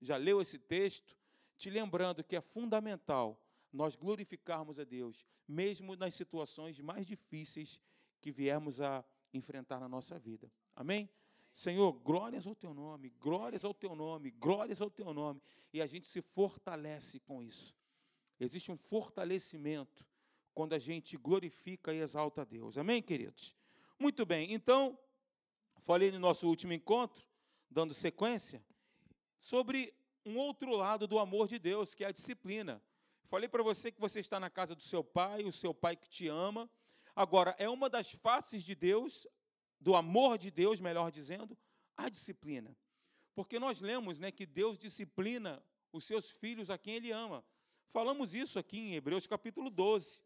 já 0.00 0.16
leu 0.16 0.40
esse 0.40 0.58
texto, 0.58 1.14
te 1.58 1.68
lembrando 1.68 2.24
que 2.24 2.34
é 2.34 2.40
fundamental 2.40 3.38
nós 3.70 3.94
glorificarmos 3.94 4.80
a 4.80 4.84
Deus, 4.84 5.26
mesmo 5.46 5.94
nas 5.96 6.14
situações 6.14 6.80
mais 6.80 7.06
difíceis 7.06 7.78
que 8.22 8.32
viermos 8.32 8.80
a 8.80 9.04
enfrentar 9.34 9.78
na 9.78 9.88
nossa 9.88 10.18
vida. 10.18 10.50
Amém? 10.74 11.10
Senhor, 11.52 11.92
glórias 11.92 12.46
ao 12.46 12.54
teu 12.54 12.72
nome, 12.72 13.10
glórias 13.10 13.66
ao 13.66 13.74
teu 13.74 13.94
nome, 13.94 14.30
glórias 14.30 14.80
ao 14.80 14.90
teu 14.90 15.12
nome. 15.12 15.42
E 15.74 15.82
a 15.82 15.86
gente 15.86 16.06
se 16.06 16.22
fortalece 16.22 17.20
com 17.20 17.42
isso. 17.42 17.76
Existe 18.40 18.72
um 18.72 18.78
fortalecimento 18.78 20.06
quando 20.54 20.72
a 20.72 20.78
gente 20.78 21.18
glorifica 21.18 21.92
e 21.92 21.98
exalta 21.98 22.42
a 22.42 22.44
Deus. 22.44 22.78
Amém, 22.78 23.02
queridos? 23.02 23.54
Muito 23.98 24.24
bem, 24.24 24.54
então, 24.54 24.98
falei 25.84 26.10
no 26.10 26.18
nosso 26.18 26.48
último 26.48 26.72
encontro, 26.72 27.24
dando 27.70 27.92
sequência, 27.92 28.64
sobre 29.38 29.94
um 30.24 30.38
outro 30.38 30.74
lado 30.74 31.06
do 31.06 31.18
amor 31.18 31.46
de 31.46 31.58
Deus, 31.58 31.94
que 31.94 32.02
é 32.02 32.08
a 32.08 32.12
disciplina. 32.12 32.82
Falei 33.26 33.48
para 33.48 33.62
você 33.62 33.92
que 33.92 34.00
você 34.00 34.18
está 34.18 34.40
na 34.40 34.48
casa 34.48 34.74
do 34.74 34.82
seu 34.82 35.04
pai, 35.04 35.44
o 35.44 35.52
seu 35.52 35.74
pai 35.74 35.94
que 35.94 36.08
te 36.08 36.26
ama. 36.26 36.70
Agora, 37.14 37.54
é 37.58 37.68
uma 37.68 37.90
das 37.90 38.10
faces 38.10 38.64
de 38.64 38.74
Deus, 38.74 39.26
do 39.78 39.94
amor 39.94 40.38
de 40.38 40.50
Deus, 40.50 40.80
melhor 40.80 41.10
dizendo, 41.10 41.56
a 41.96 42.08
disciplina. 42.08 42.74
Porque 43.34 43.58
nós 43.58 43.80
lemos 43.80 44.18
né, 44.18 44.30
que 44.30 44.46
Deus 44.46 44.78
disciplina 44.78 45.62
os 45.92 46.04
seus 46.04 46.30
filhos 46.30 46.70
a 46.70 46.78
quem 46.78 46.94
Ele 46.94 47.12
ama. 47.12 47.44
Falamos 47.92 48.34
isso 48.34 48.58
aqui 48.58 48.78
em 48.78 48.94
Hebreus 48.94 49.26
capítulo 49.26 49.68
12. 49.68 50.22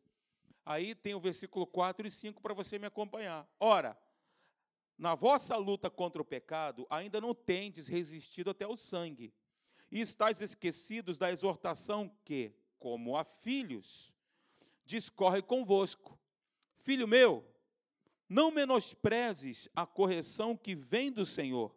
Aí 0.65 0.95
tem 0.95 1.15
o 1.15 1.21
versículo 1.21 1.67
4 1.67 2.07
e 2.07 2.11
5 2.11 2.41
para 2.41 2.55
você 2.55 2.79
me 2.79 2.87
acompanhar. 2.87 3.49
Ora, 3.59 3.99
na 4.99 5.15
vossa 5.15 5.57
luta 5.57 5.89
contra 5.89 6.21
o 6.21 6.25
pecado, 6.25 6.87
ainda 6.91 7.21
não 7.21 7.33
tendes 7.33 7.87
resistido 7.87 8.51
até 8.51 8.67
o 8.67 8.77
sangue, 8.77 9.33
e 9.91 10.01
estáis 10.01 10.43
esquecidos 10.43 11.17
da 11.17 11.31
exortação 11.31 12.11
que, 12.25 12.53
como 12.79 13.17
a 13.17 13.25
filhos, 13.25 14.13
discorre 14.85 15.41
convosco. 15.41 16.19
Filho 16.77 17.07
meu, 17.07 17.45
não 18.29 18.51
menosprezes 18.51 19.69
a 19.75 19.87
correção 19.87 20.57
que 20.57 20.75
vem 20.75 21.11
do 21.11 21.25
Senhor. 21.25 21.75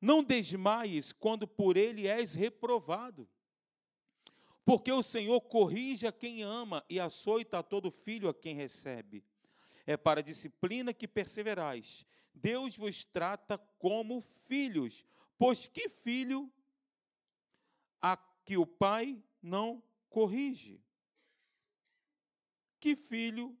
Não 0.00 0.22
desmaies 0.22 1.12
quando 1.12 1.46
por 1.46 1.76
ele 1.76 2.06
és 2.06 2.34
reprovado. 2.34 3.28
Porque 4.64 4.92
o 4.92 5.02
Senhor 5.02 5.40
corrige 5.40 6.06
a 6.06 6.12
quem 6.12 6.42
ama 6.42 6.84
e 6.88 7.00
açoita 7.00 7.58
a 7.58 7.62
todo 7.62 7.90
filho 7.90 8.28
a 8.28 8.34
quem 8.34 8.54
recebe. 8.54 9.24
É 9.84 9.96
para 9.96 10.20
a 10.20 10.22
disciplina 10.22 10.92
que 10.92 11.08
perseverais. 11.08 12.06
Deus 12.34 12.76
vos 12.76 13.04
trata 13.04 13.58
como 13.78 14.20
filhos, 14.20 15.06
pois 15.38 15.66
que 15.66 15.88
filho 15.88 16.52
a 18.00 18.16
que 18.44 18.56
o 18.56 18.66
pai 18.66 19.22
não 19.40 19.82
corrige. 20.08 20.82
Que 22.80 22.96
filho 22.96 23.56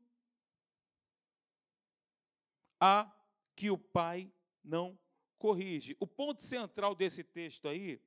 há 2.80 3.10
que 3.54 3.70
o 3.70 3.78
pai 3.78 4.32
não 4.64 4.98
corrige? 5.38 5.96
O 6.00 6.06
ponto 6.06 6.42
central 6.42 6.94
desse 6.94 7.22
texto 7.22 7.68
aí, 7.68 8.02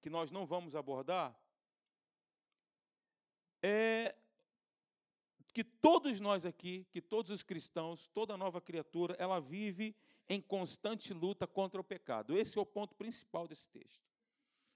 que 0.00 0.08
nós 0.08 0.30
não 0.30 0.46
vamos 0.46 0.74
abordar, 0.74 1.38
é 3.62 4.16
que 5.52 5.62
todos 5.62 6.18
nós 6.20 6.46
aqui, 6.46 6.86
que 6.90 7.00
todos 7.00 7.30
os 7.30 7.42
cristãos, 7.42 8.08
toda 8.08 8.36
nova 8.36 8.60
criatura, 8.60 9.14
ela 9.18 9.40
vive 9.40 9.94
em 10.28 10.40
constante 10.40 11.12
luta 11.12 11.46
contra 11.46 11.80
o 11.80 11.84
pecado. 11.84 12.36
Esse 12.36 12.58
é 12.58 12.60
o 12.60 12.66
ponto 12.66 12.94
principal 12.94 13.46
desse 13.46 13.68
texto. 13.68 14.06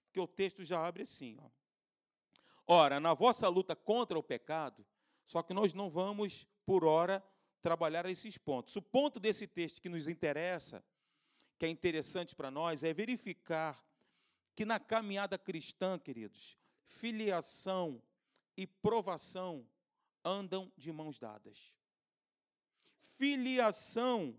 Porque 0.07 0.21
o 0.21 0.27
texto 0.27 0.65
já 0.65 0.87
abre 0.87 1.03
assim, 1.03 1.39
ó. 1.41 1.49
Ora, 2.67 2.99
na 2.99 3.15
vossa 3.15 3.49
luta 3.49 3.77
contra 3.77 4.19
o 4.19 4.23
pecado, 4.23 4.85
só 5.25 5.43
que 5.43 5.55
nós 5.55 5.73
não 5.73 5.89
vamos, 5.89 6.47
por 6.65 6.85
hora, 6.85 7.25
trabalhar 7.63 8.05
esses 8.07 8.37
pontos. 8.37 8.77
O 8.77 8.83
ponto 8.83 9.19
desse 9.19 9.47
texto 9.47 9.81
que 9.81 9.89
nos 9.89 10.09
interessa, 10.09 10.85
que 11.59 11.65
é 11.65 11.69
interessante 11.69 12.35
para 12.35 12.51
nós, 12.51 12.83
é 12.83 12.93
verificar 12.93 13.83
que 14.55 14.65
na 14.65 14.81
caminhada 14.81 15.39
cristã, 15.39 15.99
queridos, 15.99 16.57
filiação 16.87 18.03
e 18.57 18.67
provação 18.67 19.67
andam 20.27 20.73
de 20.77 20.91
mãos 20.91 21.21
dadas. 21.21 21.73
Filiação 23.17 24.37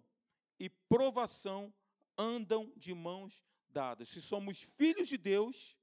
e 0.60 0.70
provação 0.70 1.74
andam 2.18 2.72
de 2.76 2.94
mãos 2.94 3.42
dadas. 3.70 4.10
Se 4.10 4.22
somos 4.22 4.62
filhos 4.62 5.08
de 5.08 5.18
Deus, 5.18 5.78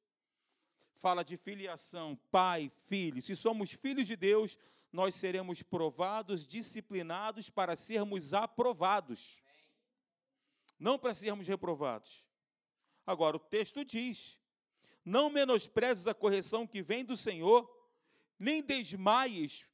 fala 0.97 1.25
de 1.25 1.39
filiação, 1.39 2.17
pai, 2.31 2.71
filho. 2.85 3.23
Se 3.23 3.35
somos 3.35 3.73
filhos 3.73 4.07
de 4.07 4.15
Deus, 4.15 4.59
nós 4.93 5.15
seremos 5.15 5.63
provados, 5.63 6.47
disciplinados 6.47 7.49
para 7.49 7.75
sermos 7.75 8.35
aprovados. 8.35 9.43
Não 10.79 10.99
para 10.99 11.15
sermos 11.15 11.49
reprovados. 11.49 12.27
Agora, 13.07 13.37
o 13.37 13.41
texto 13.41 13.83
diz: 13.85 14.39
Não 15.03 15.31
menosprezes 15.31 16.07
a 16.07 16.15
correção 16.15 16.67
que 16.67 16.83
vem 16.83 17.05
do 17.05 17.17
Senhor, 17.17 17.71
nem 18.39 18.63
desmaies 18.63 19.67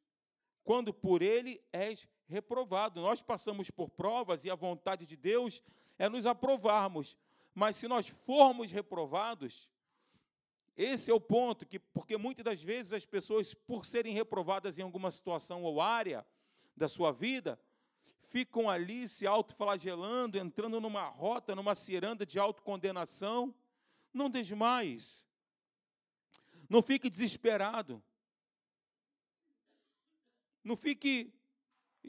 quando 0.64 0.92
por 0.92 1.22
ele 1.22 1.60
és 1.72 2.08
reprovado. 2.28 3.00
Nós 3.00 3.22
passamos 3.22 3.70
por 3.70 3.90
provas 3.90 4.44
e 4.44 4.50
a 4.50 4.54
vontade 4.54 5.06
de 5.06 5.16
Deus 5.16 5.62
é 5.98 6.08
nos 6.08 6.26
aprovarmos. 6.26 7.16
Mas 7.54 7.76
se 7.76 7.88
nós 7.88 8.08
formos 8.08 8.70
reprovados, 8.70 9.70
esse 10.76 11.10
é 11.10 11.14
o 11.14 11.20
ponto, 11.20 11.66
que, 11.66 11.78
porque 11.78 12.16
muitas 12.16 12.44
das 12.44 12.62
vezes 12.62 12.92
as 12.92 13.04
pessoas, 13.04 13.52
por 13.52 13.84
serem 13.84 14.14
reprovadas 14.14 14.78
em 14.78 14.82
alguma 14.82 15.10
situação 15.10 15.62
ou 15.62 15.80
área 15.80 16.26
da 16.76 16.88
sua 16.88 17.12
vida, 17.12 17.60
ficam 18.22 18.70
ali 18.70 19.08
se 19.08 19.26
autoflagelando, 19.26 20.38
entrando 20.38 20.80
numa 20.80 21.04
rota, 21.04 21.54
numa 21.54 21.74
ciranda 21.74 22.24
de 22.24 22.38
autocondenação. 22.38 23.54
Não 24.14 24.30
desmais. 24.30 25.26
Não 26.68 26.80
fique 26.80 27.10
desesperado. 27.10 28.02
Não 30.62 30.76
fique 30.76 31.32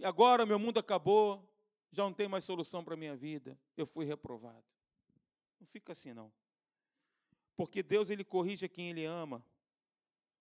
agora 0.03 0.45
meu 0.45 0.57
mundo 0.57 0.79
acabou, 0.79 1.47
já 1.91 2.03
não 2.03 2.13
tem 2.13 2.27
mais 2.27 2.43
solução 2.43 2.83
para 2.83 2.93
a 2.93 2.97
minha 2.97 3.15
vida, 3.15 3.59
eu 3.75 3.85
fui 3.85 4.05
reprovado. 4.05 4.63
Não 5.59 5.67
fica 5.67 5.91
assim, 5.91 6.13
não. 6.13 6.31
Porque 7.55 7.83
Deus, 7.83 8.09
Ele 8.09 8.23
corrige 8.23 8.65
a 8.65 8.69
quem 8.69 8.89
Ele 8.89 9.05
ama. 9.05 9.45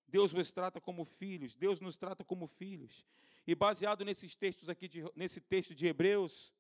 Deus 0.07 0.33
vos 0.33 0.51
trata 0.51 0.81
como 0.81 1.05
filhos, 1.05 1.55
Deus 1.55 1.81
nos 1.81 1.97
trata 1.97 2.25
como 2.25 2.47
filhos. 2.47 3.05
E 3.47 3.55
baseado 3.55 4.05
nesses 4.05 4.35
textos 4.35 4.69
aqui, 4.69 4.89
de, 4.89 5.05
nesse 5.15 5.41
texto 5.41 5.75
de 5.75 5.87
Hebreus, 5.87 6.53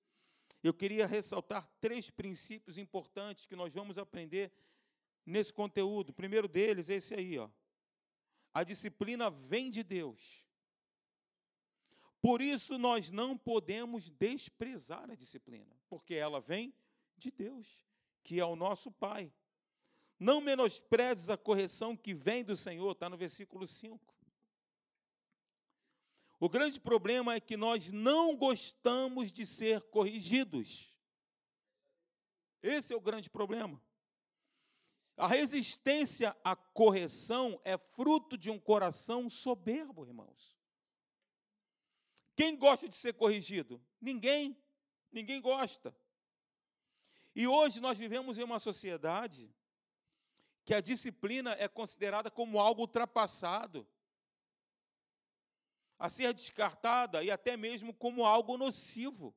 eu 0.62 0.74
queria 0.74 1.06
ressaltar 1.06 1.68
três 1.80 2.10
princípios 2.10 2.78
importantes 2.78 3.46
que 3.46 3.56
nós 3.56 3.74
vamos 3.74 3.98
aprender 3.98 4.52
nesse 5.24 5.52
conteúdo. 5.52 6.10
O 6.10 6.14
primeiro 6.14 6.46
deles 6.46 6.88
é 6.90 6.94
esse 6.94 7.14
aí, 7.14 7.38
ó. 7.38 7.48
A 8.52 8.64
disciplina 8.64 9.30
vem 9.30 9.70
de 9.70 9.82
Deus. 9.82 10.44
Por 12.20 12.42
isso 12.42 12.76
nós 12.76 13.10
não 13.10 13.36
podemos 13.36 14.10
desprezar 14.10 15.10
a 15.10 15.14
disciplina, 15.14 15.74
porque 15.88 16.14
ela 16.14 16.40
vem 16.40 16.74
de 17.16 17.30
Deus, 17.30 17.86
que 18.22 18.38
é 18.38 18.44
o 18.44 18.56
nosso 18.56 18.90
Pai. 18.90 19.32
Não 20.18 20.40
menosprezes 20.40 21.30
a 21.30 21.36
correção 21.38 21.96
que 21.96 22.12
vem 22.12 22.44
do 22.44 22.54
Senhor, 22.54 22.92
está 22.92 23.08
no 23.08 23.16
versículo 23.16 23.66
5. 23.66 24.14
O 26.38 26.48
grande 26.48 26.78
problema 26.78 27.34
é 27.34 27.40
que 27.40 27.56
nós 27.56 27.90
não 27.90 28.36
gostamos 28.36 29.32
de 29.32 29.46
ser 29.46 29.82
corrigidos. 29.84 30.94
Esse 32.62 32.92
é 32.92 32.96
o 32.96 33.00
grande 33.00 33.30
problema. 33.30 33.80
A 35.16 35.26
resistência 35.26 36.36
à 36.42 36.56
correção 36.56 37.60
é 37.64 37.76
fruto 37.76 38.38
de 38.38 38.50
um 38.50 38.58
coração 38.58 39.28
soberbo, 39.28 40.04
irmãos. 40.04 40.59
Quem 42.40 42.56
gosta 42.56 42.88
de 42.88 42.96
ser 42.96 43.12
corrigido? 43.12 43.78
Ninguém. 44.00 44.56
Ninguém 45.12 45.42
gosta. 45.42 45.94
E 47.36 47.46
hoje 47.46 47.80
nós 47.80 47.98
vivemos 47.98 48.38
em 48.38 48.42
uma 48.42 48.58
sociedade 48.58 49.54
que 50.64 50.72
a 50.72 50.80
disciplina 50.80 51.52
é 51.58 51.68
considerada 51.68 52.30
como 52.30 52.58
algo 52.58 52.80
ultrapassado, 52.80 53.86
a 55.98 56.08
ser 56.08 56.32
descartada 56.32 57.22
e 57.22 57.30
até 57.30 57.58
mesmo 57.58 57.92
como 57.92 58.24
algo 58.24 58.56
nocivo. 58.56 59.36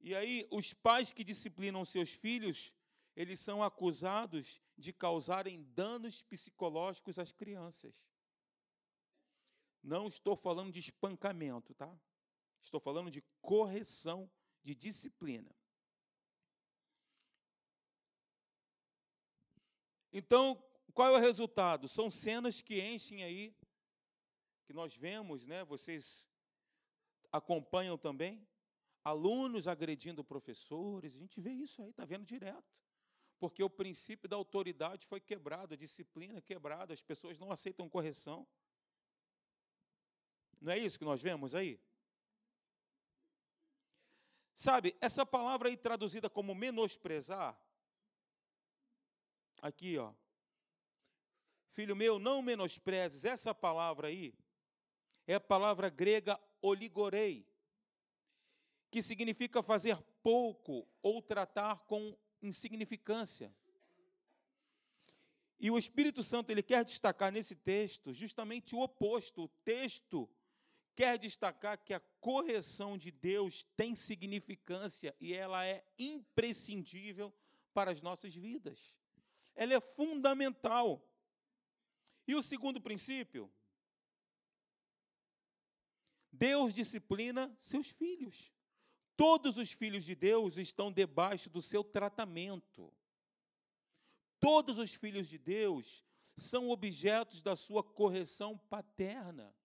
E 0.00 0.12
aí, 0.12 0.44
os 0.50 0.72
pais 0.72 1.12
que 1.12 1.22
disciplinam 1.22 1.84
seus 1.84 2.12
filhos, 2.12 2.74
eles 3.14 3.38
são 3.38 3.62
acusados 3.62 4.60
de 4.76 4.92
causarem 4.92 5.62
danos 5.62 6.20
psicológicos 6.20 7.16
às 7.16 7.30
crianças. 7.30 7.94
Não 9.86 10.08
estou 10.08 10.34
falando 10.34 10.72
de 10.72 10.80
espancamento, 10.80 11.72
tá? 11.72 11.96
Estou 12.60 12.80
falando 12.80 13.08
de 13.08 13.22
correção, 13.40 14.28
de 14.60 14.74
disciplina. 14.74 15.54
Então, 20.12 20.60
qual 20.92 21.14
é 21.14 21.16
o 21.16 21.20
resultado? 21.20 21.86
São 21.86 22.10
cenas 22.10 22.60
que 22.60 22.80
enchem 22.80 23.22
aí, 23.22 23.54
que 24.64 24.72
nós 24.72 24.96
vemos, 24.96 25.46
né? 25.46 25.64
Vocês 25.64 26.26
acompanham 27.30 27.96
também, 27.96 28.44
alunos 29.04 29.68
agredindo 29.68 30.24
professores, 30.24 31.14
a 31.14 31.18
gente 31.18 31.40
vê 31.40 31.52
isso 31.52 31.80
aí, 31.80 31.90
está 31.90 32.04
vendo 32.04 32.24
direto. 32.24 32.76
Porque 33.38 33.62
o 33.62 33.70
princípio 33.70 34.28
da 34.28 34.34
autoridade 34.34 35.06
foi 35.06 35.20
quebrado, 35.20 35.74
a 35.74 35.76
disciplina 35.76 36.42
quebrada, 36.42 36.92
as 36.92 37.04
pessoas 37.04 37.38
não 37.38 37.52
aceitam 37.52 37.88
correção. 37.88 38.44
Não 40.60 40.72
é 40.72 40.78
isso 40.78 40.98
que 40.98 41.04
nós 41.04 41.22
vemos 41.22 41.54
aí? 41.54 41.80
Sabe, 44.54 44.96
essa 45.00 45.26
palavra 45.26 45.68
aí 45.68 45.76
traduzida 45.76 46.30
como 46.30 46.54
menosprezar, 46.54 47.60
aqui, 49.60 49.98
ó. 49.98 50.14
Filho 51.70 51.94
meu, 51.94 52.18
não 52.18 52.40
menosprezes, 52.40 53.24
essa 53.24 53.54
palavra 53.54 54.08
aí 54.08 54.34
é 55.26 55.34
a 55.34 55.40
palavra 55.40 55.90
grega 55.90 56.40
oligorei, 56.62 57.46
que 58.90 59.02
significa 59.02 59.62
fazer 59.62 59.98
pouco 60.22 60.88
ou 61.02 61.20
tratar 61.20 61.80
com 61.80 62.16
insignificância. 62.40 63.54
E 65.58 65.70
o 65.70 65.78
Espírito 65.78 66.22
Santo 66.22 66.50
ele 66.50 66.62
quer 66.62 66.84
destacar 66.84 67.32
nesse 67.32 67.56
texto 67.56 68.12
justamente 68.12 68.74
o 68.74 68.80
oposto. 68.80 69.44
O 69.44 69.48
texto 69.48 70.28
quer 70.96 71.18
destacar 71.18 71.78
que 71.78 71.92
a 71.92 72.00
correção 72.20 72.96
de 72.96 73.10
Deus 73.10 73.62
tem 73.76 73.94
significância 73.94 75.14
e 75.20 75.34
ela 75.34 75.64
é 75.64 75.84
imprescindível 75.98 77.32
para 77.74 77.90
as 77.90 78.00
nossas 78.00 78.34
vidas. 78.34 78.94
Ela 79.54 79.74
é 79.74 79.80
fundamental. 79.80 81.06
E 82.26 82.34
o 82.34 82.42
segundo 82.42 82.80
princípio? 82.80 83.52
Deus 86.32 86.74
disciplina 86.74 87.54
seus 87.60 87.90
filhos. 87.90 88.52
Todos 89.16 89.56
os 89.56 89.72
filhos 89.72 90.04
de 90.04 90.14
Deus 90.14 90.56
estão 90.56 90.92
debaixo 90.92 91.48
do 91.48 91.62
seu 91.62 91.82
tratamento. 91.82 92.92
Todos 94.38 94.78
os 94.78 94.92
filhos 94.94 95.28
de 95.28 95.38
Deus 95.38 96.04
são 96.36 96.68
objetos 96.68 97.40
da 97.40 97.56
sua 97.56 97.82
correção 97.82 98.58
paterna. 98.58 99.55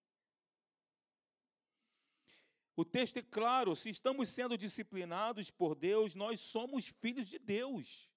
O 2.74 2.84
texto 2.84 3.18
é 3.18 3.22
claro: 3.22 3.76
se 3.76 3.90
estamos 3.90 4.28
sendo 4.28 4.56
disciplinados 4.56 5.50
por 5.50 5.74
Deus, 5.74 6.14
nós 6.14 6.40
somos 6.40 6.86
filhos 6.88 7.28
de 7.28 7.38
Deus. 7.38 8.10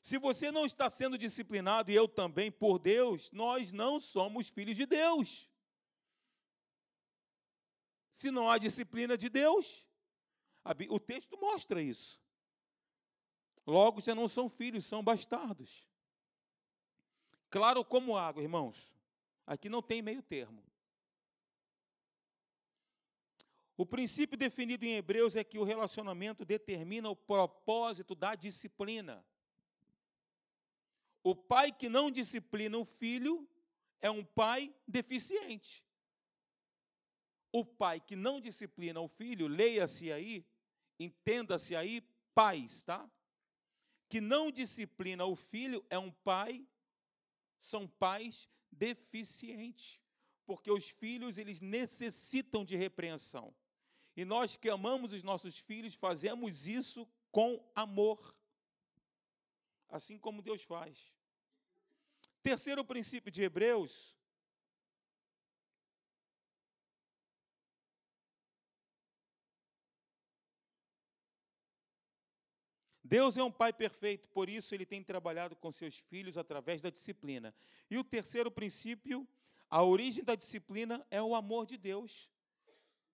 Se 0.00 0.16
você 0.18 0.50
não 0.50 0.64
está 0.64 0.88
sendo 0.88 1.18
disciplinado, 1.18 1.90
e 1.90 1.94
eu 1.94 2.08
também, 2.08 2.50
por 2.50 2.78
Deus, 2.78 3.30
nós 3.30 3.72
não 3.72 4.00
somos 4.00 4.48
filhos 4.48 4.76
de 4.76 4.86
Deus. 4.86 5.50
Se 8.12 8.30
não 8.30 8.50
há 8.50 8.58
disciplina 8.58 9.16
de 9.16 9.28
Deus, 9.28 9.86
o 10.88 10.98
texto 10.98 11.38
mostra 11.38 11.82
isso. 11.82 12.20
Logo, 13.66 14.00
já 14.00 14.14
não 14.14 14.26
são 14.28 14.48
filhos, 14.48 14.86
são 14.86 15.02
bastardos. 15.02 15.86
Claro 17.50 17.84
como 17.84 18.16
água, 18.16 18.42
irmãos. 18.42 18.94
Aqui 19.46 19.68
não 19.68 19.82
tem 19.82 20.00
meio 20.00 20.22
termo. 20.22 20.62
O 23.78 23.86
princípio 23.86 24.36
definido 24.36 24.84
em 24.84 24.96
Hebreus 24.96 25.36
é 25.36 25.44
que 25.44 25.56
o 25.56 25.62
relacionamento 25.62 26.44
determina 26.44 27.08
o 27.08 27.14
propósito 27.14 28.12
da 28.12 28.34
disciplina. 28.34 29.24
O 31.22 31.32
pai 31.32 31.70
que 31.70 31.88
não 31.88 32.10
disciplina 32.10 32.76
o 32.76 32.84
filho 32.84 33.48
é 34.00 34.10
um 34.10 34.24
pai 34.24 34.74
deficiente. 34.84 35.86
O 37.52 37.64
pai 37.64 38.00
que 38.00 38.16
não 38.16 38.40
disciplina 38.40 39.00
o 39.00 39.06
filho, 39.06 39.46
leia-se 39.46 40.10
aí, 40.10 40.44
entenda-se 40.98 41.76
aí, 41.76 42.00
pais, 42.34 42.82
tá? 42.82 43.08
Que 44.08 44.20
não 44.20 44.50
disciplina 44.50 45.24
o 45.24 45.36
filho 45.36 45.86
é 45.88 45.96
um 45.96 46.10
pai, 46.10 46.66
são 47.60 47.86
pais 47.86 48.48
deficientes, 48.72 50.00
porque 50.44 50.68
os 50.68 50.90
filhos 50.90 51.38
eles 51.38 51.60
necessitam 51.60 52.64
de 52.64 52.74
repreensão. 52.74 53.54
E 54.18 54.24
nós 54.24 54.56
que 54.56 54.68
amamos 54.68 55.12
os 55.12 55.22
nossos 55.22 55.58
filhos, 55.58 55.94
fazemos 55.94 56.66
isso 56.66 57.08
com 57.30 57.64
amor. 57.72 58.34
Assim 59.88 60.18
como 60.18 60.42
Deus 60.42 60.64
faz. 60.64 61.14
Terceiro 62.42 62.84
princípio 62.84 63.30
de 63.30 63.44
Hebreus. 63.44 64.18
Deus 73.04 73.36
é 73.36 73.44
um 73.44 73.52
pai 73.52 73.72
perfeito, 73.72 74.28
por 74.30 74.48
isso 74.48 74.74
ele 74.74 74.84
tem 74.84 75.00
trabalhado 75.00 75.54
com 75.54 75.70
seus 75.70 75.96
filhos 75.96 76.36
através 76.36 76.82
da 76.82 76.90
disciplina. 76.90 77.54
E 77.88 77.96
o 77.96 78.02
terceiro 78.02 78.50
princípio, 78.50 79.24
a 79.70 79.84
origem 79.84 80.24
da 80.24 80.34
disciplina 80.34 81.06
é 81.08 81.22
o 81.22 81.36
amor 81.36 81.66
de 81.66 81.76
Deus. 81.76 82.28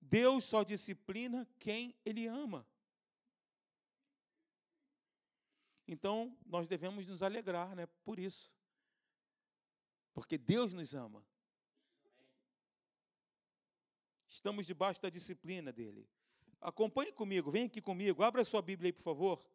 Deus 0.04 0.44
só 0.44 0.62
disciplina 0.62 1.48
quem 1.58 1.94
Ele 2.04 2.26
ama. 2.26 2.66
Então, 5.86 6.36
nós 6.46 6.66
devemos 6.66 7.06
nos 7.06 7.22
alegrar 7.22 7.74
né, 7.74 7.86
por 8.04 8.18
isso. 8.18 8.52
Porque 10.12 10.38
Deus 10.38 10.72
nos 10.72 10.94
ama. 10.94 11.24
Estamos 14.26 14.66
debaixo 14.66 15.02
da 15.02 15.10
disciplina 15.10 15.72
dele. 15.72 16.08
Acompanhe 16.60 17.12
comigo, 17.12 17.50
vem 17.50 17.64
aqui 17.64 17.80
comigo, 17.80 18.22
abra 18.22 18.42
sua 18.42 18.62
Bíblia 18.62 18.88
aí, 18.88 18.92
por 18.92 19.02
favor, 19.02 19.46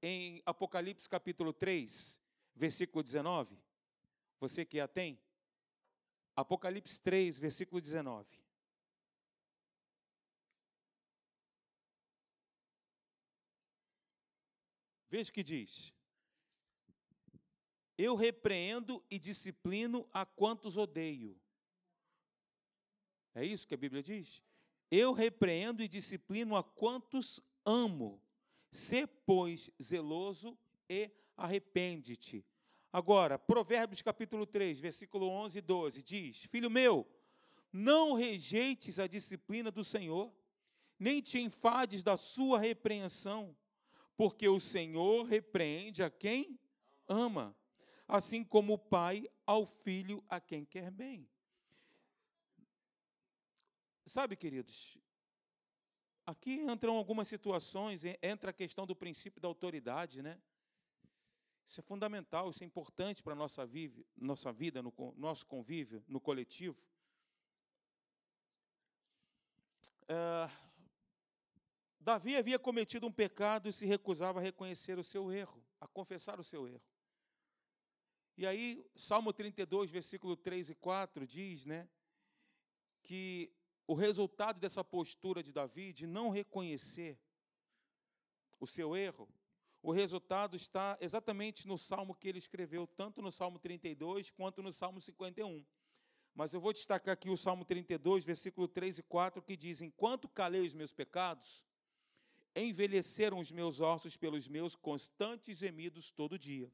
em 0.00 0.40
Apocalipse 0.46 1.08
capítulo 1.08 1.52
3, 1.52 2.20
versículo 2.54 3.02
19. 3.02 3.58
Você 4.38 4.64
que 4.64 4.78
a 4.78 4.86
tem? 4.86 5.18
Apocalipse 6.36 7.00
3, 7.00 7.38
versículo 7.38 7.80
19. 7.80 8.43
Veja 15.16 15.30
o 15.30 15.32
que 15.32 15.44
diz. 15.44 15.94
Eu 17.96 18.16
repreendo 18.16 19.00
e 19.08 19.16
disciplino 19.16 20.08
a 20.12 20.26
quantos 20.26 20.76
odeio. 20.76 21.40
É 23.32 23.46
isso 23.46 23.64
que 23.68 23.74
a 23.74 23.76
Bíblia 23.76 24.02
diz? 24.02 24.42
Eu 24.90 25.12
repreendo 25.12 25.84
e 25.84 25.86
disciplino 25.86 26.56
a 26.56 26.64
quantos 26.64 27.40
amo. 27.64 28.20
Sê, 28.72 29.06
pois, 29.06 29.70
zeloso 29.80 30.58
e 30.88 31.08
arrepende-te. 31.36 32.44
Agora, 32.92 33.38
Provérbios 33.38 34.02
capítulo 34.02 34.44
3, 34.44 34.80
versículo 34.80 35.28
11 35.28 35.58
e 35.58 35.62
12 35.62 36.02
diz: 36.02 36.42
Filho 36.46 36.68
meu, 36.68 37.06
não 37.72 38.14
rejeites 38.14 38.98
a 38.98 39.06
disciplina 39.06 39.70
do 39.70 39.84
Senhor, 39.84 40.34
nem 40.98 41.22
te 41.22 41.38
enfades 41.38 42.02
da 42.02 42.16
sua 42.16 42.58
repreensão, 42.58 43.56
porque 44.16 44.48
o 44.48 44.60
Senhor 44.60 45.24
repreende 45.24 46.02
a 46.02 46.10
quem 46.10 46.58
ama, 47.08 47.56
assim 48.06 48.44
como 48.44 48.74
o 48.74 48.78
pai 48.78 49.28
ao 49.46 49.66
filho 49.66 50.24
a 50.28 50.40
quem 50.40 50.64
quer 50.64 50.90
bem. 50.90 51.28
Sabe, 54.06 54.36
queridos, 54.36 54.98
aqui 56.26 56.54
entram 56.54 56.96
algumas 56.96 57.26
situações, 57.26 58.02
entra 58.22 58.50
a 58.50 58.52
questão 58.52 58.86
do 58.86 58.94
princípio 58.94 59.40
da 59.40 59.48
autoridade, 59.48 60.22
né? 60.22 60.40
Isso 61.66 61.80
é 61.80 61.82
fundamental, 61.82 62.50
isso 62.50 62.62
é 62.62 62.66
importante 62.66 63.22
para 63.22 63.32
a 63.32 63.36
nossa, 63.36 63.64
vive, 63.64 64.06
nossa 64.14 64.52
vida, 64.52 64.82
no 64.82 64.92
nosso 65.16 65.46
convívio, 65.46 66.04
no 66.06 66.20
coletivo. 66.20 66.86
É, 70.06 70.50
Davi 72.04 72.36
havia 72.36 72.58
cometido 72.58 73.06
um 73.06 73.10
pecado 73.10 73.66
e 73.66 73.72
se 73.72 73.86
recusava 73.86 74.38
a 74.38 74.42
reconhecer 74.42 74.98
o 74.98 75.02
seu 75.02 75.32
erro, 75.32 75.64
a 75.80 75.88
confessar 75.88 76.38
o 76.38 76.44
seu 76.44 76.68
erro. 76.68 76.82
E 78.36 78.46
aí, 78.46 78.84
Salmo 78.94 79.32
32, 79.32 79.90
versículo 79.90 80.36
3 80.36 80.68
e 80.68 80.74
4 80.74 81.26
diz, 81.26 81.64
né, 81.64 81.88
que 83.02 83.50
o 83.86 83.94
resultado 83.94 84.60
dessa 84.60 84.84
postura 84.84 85.42
de 85.42 85.50
Davi 85.50 85.94
de 85.94 86.06
não 86.06 86.28
reconhecer 86.28 87.18
o 88.60 88.66
seu 88.66 88.94
erro, 88.94 89.26
o 89.82 89.90
resultado 89.90 90.56
está 90.56 90.98
exatamente 91.00 91.66
no 91.66 91.78
salmo 91.78 92.14
que 92.14 92.28
ele 92.28 92.38
escreveu, 92.38 92.86
tanto 92.86 93.22
no 93.22 93.32
Salmo 93.32 93.58
32 93.58 94.30
quanto 94.30 94.62
no 94.62 94.72
Salmo 94.72 95.00
51. 95.00 95.64
Mas 96.34 96.52
eu 96.52 96.60
vou 96.60 96.72
destacar 96.72 97.14
aqui 97.14 97.30
o 97.30 97.36
Salmo 97.36 97.64
32, 97.64 98.24
versículo 98.24 98.68
3 98.68 98.98
e 98.98 99.02
4, 99.02 99.40
que 99.42 99.56
diz: 99.56 99.80
Enquanto 99.80 100.28
calei 100.28 100.66
os 100.66 100.74
meus 100.74 100.90
pecados, 100.90 101.64
envelheceram 102.54 103.38
os 103.38 103.50
meus 103.50 103.80
ossos 103.80 104.16
pelos 104.16 104.46
meus 104.48 104.76
constantes 104.76 105.58
gemidos 105.58 106.10
todo 106.10 106.38
dia. 106.38 106.70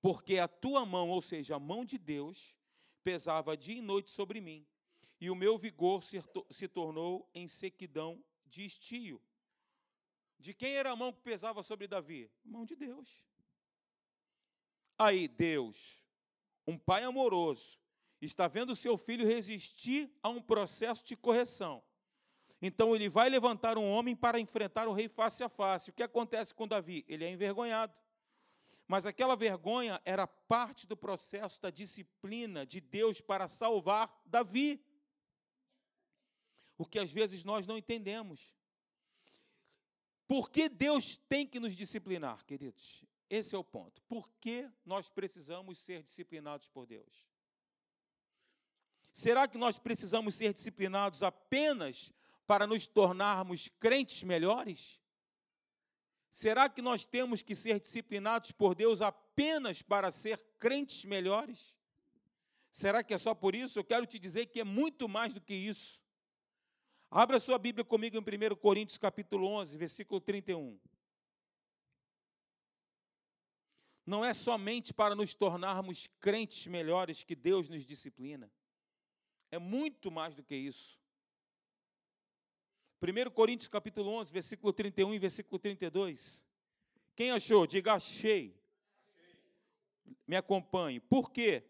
Porque 0.00 0.38
a 0.38 0.48
tua 0.48 0.84
mão, 0.84 1.08
ou 1.08 1.22
seja, 1.22 1.56
a 1.56 1.60
mão 1.60 1.84
de 1.84 1.96
Deus, 1.96 2.56
pesava 3.04 3.56
dia 3.56 3.76
e 3.76 3.80
noite 3.80 4.10
sobre 4.10 4.40
mim 4.40 4.66
e 5.22 5.30
o 5.30 5.36
meu 5.36 5.56
vigor 5.56 6.02
se, 6.02 6.20
se 6.50 6.66
tornou 6.66 7.30
em 7.32 7.46
sequidão 7.46 8.20
de 8.44 8.64
estio. 8.64 9.22
De 10.36 10.52
quem 10.52 10.72
era 10.72 10.90
a 10.90 10.96
mão 10.96 11.12
que 11.12 11.20
pesava 11.20 11.62
sobre 11.62 11.86
Davi? 11.86 12.28
Mão 12.44 12.66
de 12.66 12.74
Deus. 12.74 13.24
Aí, 14.98 15.28
Deus, 15.28 16.02
um 16.66 16.76
pai 16.76 17.04
amoroso, 17.04 17.78
está 18.20 18.48
vendo 18.48 18.74
seu 18.74 18.96
filho 18.96 19.24
resistir 19.24 20.10
a 20.20 20.28
um 20.28 20.42
processo 20.42 21.04
de 21.04 21.16
correção. 21.16 21.80
Então 22.64 22.94
ele 22.94 23.08
vai 23.08 23.28
levantar 23.28 23.76
um 23.76 23.90
homem 23.90 24.14
para 24.14 24.38
enfrentar 24.38 24.86
o 24.86 24.92
rei 24.92 25.08
face 25.08 25.42
a 25.42 25.48
face. 25.48 25.90
O 25.90 25.92
que 25.92 26.02
acontece 26.02 26.54
com 26.54 26.68
Davi? 26.68 27.04
Ele 27.08 27.24
é 27.24 27.30
envergonhado. 27.30 27.92
Mas 28.86 29.04
aquela 29.04 29.34
vergonha 29.34 30.00
era 30.04 30.28
parte 30.28 30.86
do 30.86 30.96
processo 30.96 31.60
da 31.60 31.70
disciplina 31.70 32.64
de 32.64 32.80
Deus 32.80 33.20
para 33.20 33.48
salvar 33.48 34.22
Davi 34.24 34.80
o 36.78 36.86
que 36.86 37.00
às 37.00 37.10
vezes 37.10 37.42
nós 37.42 37.66
não 37.66 37.76
entendemos. 37.76 38.56
Por 40.28 40.48
que 40.48 40.68
Deus 40.68 41.16
tem 41.16 41.46
que 41.46 41.58
nos 41.58 41.76
disciplinar, 41.76 42.44
queridos? 42.44 43.04
Esse 43.28 43.56
é 43.56 43.58
o 43.58 43.64
ponto. 43.64 44.00
Por 44.02 44.28
que 44.40 44.70
nós 44.84 45.10
precisamos 45.10 45.78
ser 45.78 46.02
disciplinados 46.02 46.68
por 46.68 46.86
Deus? 46.86 47.26
Será 49.12 49.48
que 49.48 49.58
nós 49.58 49.78
precisamos 49.78 50.34
ser 50.34 50.52
disciplinados 50.52 51.22
apenas 51.22 52.12
para 52.46 52.66
nos 52.66 52.86
tornarmos 52.86 53.68
crentes 53.78 54.22
melhores? 54.22 55.00
Será 56.30 56.68
que 56.68 56.80
nós 56.80 57.04
temos 57.04 57.42
que 57.42 57.54
ser 57.54 57.78
disciplinados 57.78 58.52
por 58.52 58.74
Deus 58.74 59.02
apenas 59.02 59.82
para 59.82 60.10
ser 60.10 60.38
crentes 60.58 61.04
melhores? 61.04 61.76
Será 62.70 63.04
que 63.04 63.12
é 63.12 63.18
só 63.18 63.34
por 63.34 63.54
isso? 63.54 63.78
Eu 63.78 63.84
quero 63.84 64.06
te 64.06 64.18
dizer 64.18 64.46
que 64.46 64.60
é 64.60 64.64
muito 64.64 65.06
mais 65.06 65.34
do 65.34 65.40
que 65.42 65.52
isso. 65.52 66.02
Abra 67.10 67.38
sua 67.38 67.58
Bíblia 67.58 67.84
comigo 67.84 68.16
em 68.16 68.20
1 68.20 68.56
Coríntios 68.56 68.96
capítulo 68.96 69.46
11, 69.46 69.76
versículo 69.76 70.18
31. 70.18 70.80
Não 74.06 74.24
é 74.24 74.32
somente 74.32 74.94
para 74.94 75.14
nos 75.14 75.34
tornarmos 75.34 76.08
crentes 76.18 76.66
melhores 76.66 77.22
que 77.22 77.36
Deus 77.36 77.68
nos 77.68 77.84
disciplina. 77.84 78.50
É 79.50 79.58
muito 79.58 80.10
mais 80.10 80.34
do 80.34 80.42
que 80.42 80.56
isso. 80.56 81.01
1 83.02 83.30
Coríntios 83.32 83.66
capítulo 83.66 84.10
11, 84.10 84.32
versículo 84.32 84.72
31 84.72 85.14
e 85.14 85.18
versículo 85.18 85.58
32. 85.58 86.44
Quem 87.16 87.32
achou? 87.32 87.66
Diga 87.66 87.94
achei. 87.94 88.56
Me 90.24 90.36
acompanhe. 90.36 91.00
Por 91.00 91.32
quê? 91.32 91.64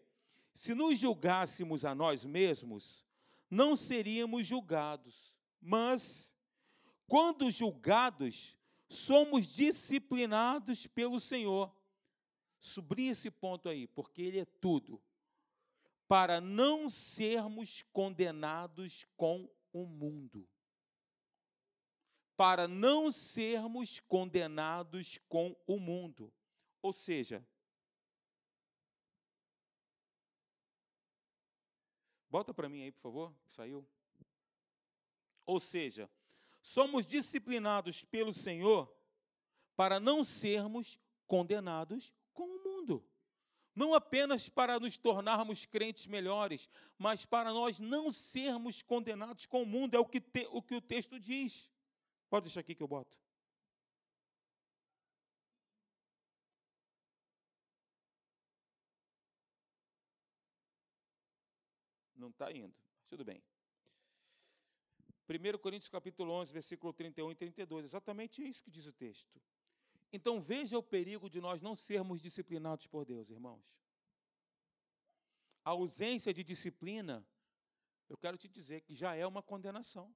Se 0.53 0.75
nos 0.75 0.99
julgássemos 0.99 1.85
a 1.85 1.95
nós 1.95 2.23
mesmos, 2.23 3.03
não 3.49 3.75
seríamos 3.75 4.45
julgados. 4.45 5.35
Mas, 5.59 6.35
quando 7.07 7.49
julgados, 7.49 8.55
somos 8.87 9.47
disciplinados 9.47 10.85
pelo 10.85 11.19
Senhor. 11.19 11.75
Sublinhe 12.59 13.09
esse 13.09 13.31
ponto 13.31 13.67
aí, 13.67 13.87
porque 13.87 14.21
ele 14.21 14.39
é 14.39 14.45
tudo. 14.45 15.01
Para 16.07 16.39
não 16.39 16.87
sermos 16.89 17.83
condenados 17.91 19.07
com 19.17 19.49
o 19.71 19.87
mundo. 19.87 20.47
Para 22.35 22.67
não 22.67 23.11
sermos 23.11 23.99
condenados 23.99 25.19
com 25.29 25.55
o 25.67 25.79
mundo. 25.79 26.33
Ou 26.81 26.91
seja, 26.91 27.45
Bota 32.33 32.51
para 32.51 32.67
mim 32.67 32.81
aí, 32.81 32.91
por 32.91 33.01
favor, 33.01 33.35
saiu. 33.45 33.87
Ou 35.45 35.59
seja, 35.59 36.09
somos 36.63 37.05
disciplinados 37.05 38.03
pelo 38.03 38.33
Senhor 38.33 38.91
para 39.75 39.99
não 39.99 40.23
sermos 40.23 40.97
condenados 41.27 42.11
com 42.33 42.41
o 42.41 42.63
mundo. 42.63 43.07
Não 43.75 43.93
apenas 43.93 44.49
para 44.49 44.79
nos 44.79 44.97
tornarmos 44.97 45.67
crentes 45.67 46.07
melhores, 46.07 46.67
mas 46.97 47.23
para 47.23 47.53
nós 47.53 47.79
não 47.79 48.11
sermos 48.11 48.81
condenados 48.81 49.45
com 49.45 49.61
o 49.61 49.67
mundo, 49.67 49.93
é 49.93 49.99
o 49.99 50.05
que, 50.05 50.19
te, 50.19 50.47
o, 50.49 50.59
que 50.59 50.73
o 50.73 50.81
texto 50.81 51.19
diz. 51.19 51.71
Pode 52.33 52.45
deixar 52.45 52.61
aqui 52.61 52.73
que 52.73 52.81
eu 52.81 52.87
boto. 52.87 53.15
Não 62.15 62.29
está 62.29 62.51
indo, 62.51 62.73
tudo 63.07 63.23
bem. 63.23 63.39
1 65.29 65.59
Coríntios 65.59 65.89
capítulo 65.89 66.31
11, 66.31 66.51
versículo 66.51 66.91
31 66.91 67.29
e 67.33 67.35
32, 67.35 67.85
exatamente 67.85 68.41
isso 68.41 68.63
que 68.63 68.71
diz 68.71 68.87
o 68.87 68.93
texto. 68.93 69.39
Então 70.11 70.41
veja 70.41 70.75
o 70.75 70.81
perigo 70.81 71.29
de 71.29 71.39
nós 71.39 71.61
não 71.61 71.75
sermos 71.75 72.19
disciplinados 72.19 72.87
por 72.87 73.05
Deus, 73.05 73.29
irmãos. 73.29 73.63
A 75.63 75.69
ausência 75.69 76.33
de 76.33 76.43
disciplina, 76.43 77.23
eu 78.09 78.17
quero 78.17 78.39
te 78.39 78.47
dizer 78.47 78.81
que 78.81 78.95
já 78.95 79.13
é 79.13 79.27
uma 79.27 79.43
condenação. 79.43 80.11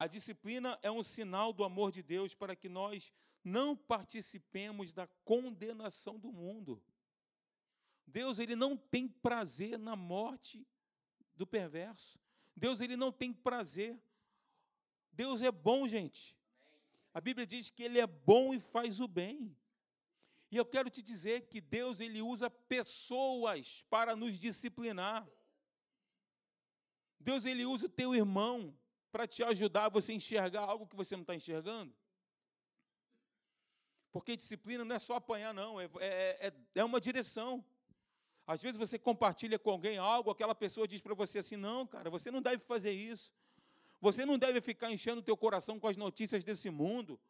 A 0.00 0.06
disciplina 0.06 0.78
é 0.80 0.90
um 0.90 1.02
sinal 1.02 1.52
do 1.52 1.62
amor 1.62 1.92
de 1.92 2.02
Deus 2.02 2.34
para 2.34 2.56
que 2.56 2.70
nós 2.70 3.12
não 3.44 3.76
participemos 3.76 4.94
da 4.94 5.06
condenação 5.26 6.18
do 6.18 6.32
mundo. 6.32 6.82
Deus 8.06 8.38
ele 8.38 8.56
não 8.56 8.78
tem 8.78 9.06
prazer 9.06 9.78
na 9.78 9.94
morte 9.94 10.66
do 11.36 11.46
perverso. 11.46 12.18
Deus 12.56 12.80
ele 12.80 12.96
não 12.96 13.12
tem 13.12 13.30
prazer. 13.30 14.02
Deus 15.12 15.42
é 15.42 15.52
bom, 15.52 15.86
gente. 15.86 16.34
A 17.12 17.20
Bíblia 17.20 17.46
diz 17.46 17.68
que 17.68 17.82
ele 17.82 18.00
é 18.00 18.06
bom 18.06 18.54
e 18.54 18.58
faz 18.58 19.00
o 19.00 19.06
bem. 19.06 19.54
E 20.50 20.56
eu 20.56 20.64
quero 20.64 20.88
te 20.88 21.02
dizer 21.02 21.42
que 21.42 21.60
Deus 21.60 22.00
ele 22.00 22.22
usa 22.22 22.48
pessoas 22.48 23.82
para 23.90 24.16
nos 24.16 24.38
disciplinar. 24.38 25.28
Deus 27.20 27.44
ele 27.44 27.66
usa 27.66 27.84
o 27.84 27.90
teu 27.90 28.14
irmão 28.14 28.74
para 29.10 29.26
te 29.26 29.42
ajudar 29.42 29.86
a 29.86 29.88
você 29.88 30.12
enxergar 30.12 30.62
algo 30.62 30.86
que 30.86 30.96
você 30.96 31.14
não 31.14 31.22
está 31.22 31.34
enxergando. 31.34 31.92
Porque 34.12 34.36
disciplina 34.36 34.84
não 34.84 34.96
é 34.96 34.98
só 34.98 35.14
apanhar, 35.14 35.54
não, 35.54 35.80
é, 35.80 35.88
é, 36.00 36.48
é, 36.48 36.52
é 36.74 36.84
uma 36.84 37.00
direção. 37.00 37.64
Às 38.46 38.60
vezes 38.60 38.76
você 38.76 38.98
compartilha 38.98 39.58
com 39.58 39.70
alguém 39.70 39.98
algo, 39.98 40.30
aquela 40.30 40.54
pessoa 40.54 40.88
diz 40.88 41.00
para 41.00 41.14
você 41.14 41.38
assim: 41.38 41.56
não, 41.56 41.86
cara, 41.86 42.10
você 42.10 42.30
não 42.30 42.42
deve 42.42 42.58
fazer 42.58 42.90
isso. 42.90 43.32
Você 44.00 44.24
não 44.24 44.38
deve 44.38 44.60
ficar 44.60 44.90
enchendo 44.90 45.20
o 45.20 45.22
teu 45.22 45.36
coração 45.36 45.78
com 45.78 45.86
as 45.86 45.96
notícias 45.96 46.42
desse 46.42 46.70
mundo. 46.70 47.20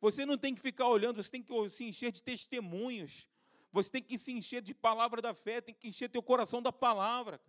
Você 0.00 0.26
não 0.26 0.36
tem 0.36 0.54
que 0.54 0.60
ficar 0.60 0.88
olhando, 0.88 1.22
você 1.22 1.30
tem 1.30 1.42
que 1.42 1.68
se 1.70 1.84
encher 1.84 2.12
de 2.12 2.22
testemunhos. 2.22 3.26
Você 3.72 3.90
tem 3.90 4.02
que 4.02 4.18
se 4.18 4.32
encher 4.32 4.60
de 4.60 4.74
palavra 4.74 5.22
da 5.22 5.32
fé, 5.32 5.60
tem 5.60 5.74
que 5.74 5.88
encher 5.88 6.08
teu 6.08 6.22
coração 6.22 6.60
da 6.60 6.72
palavra. 6.72 7.40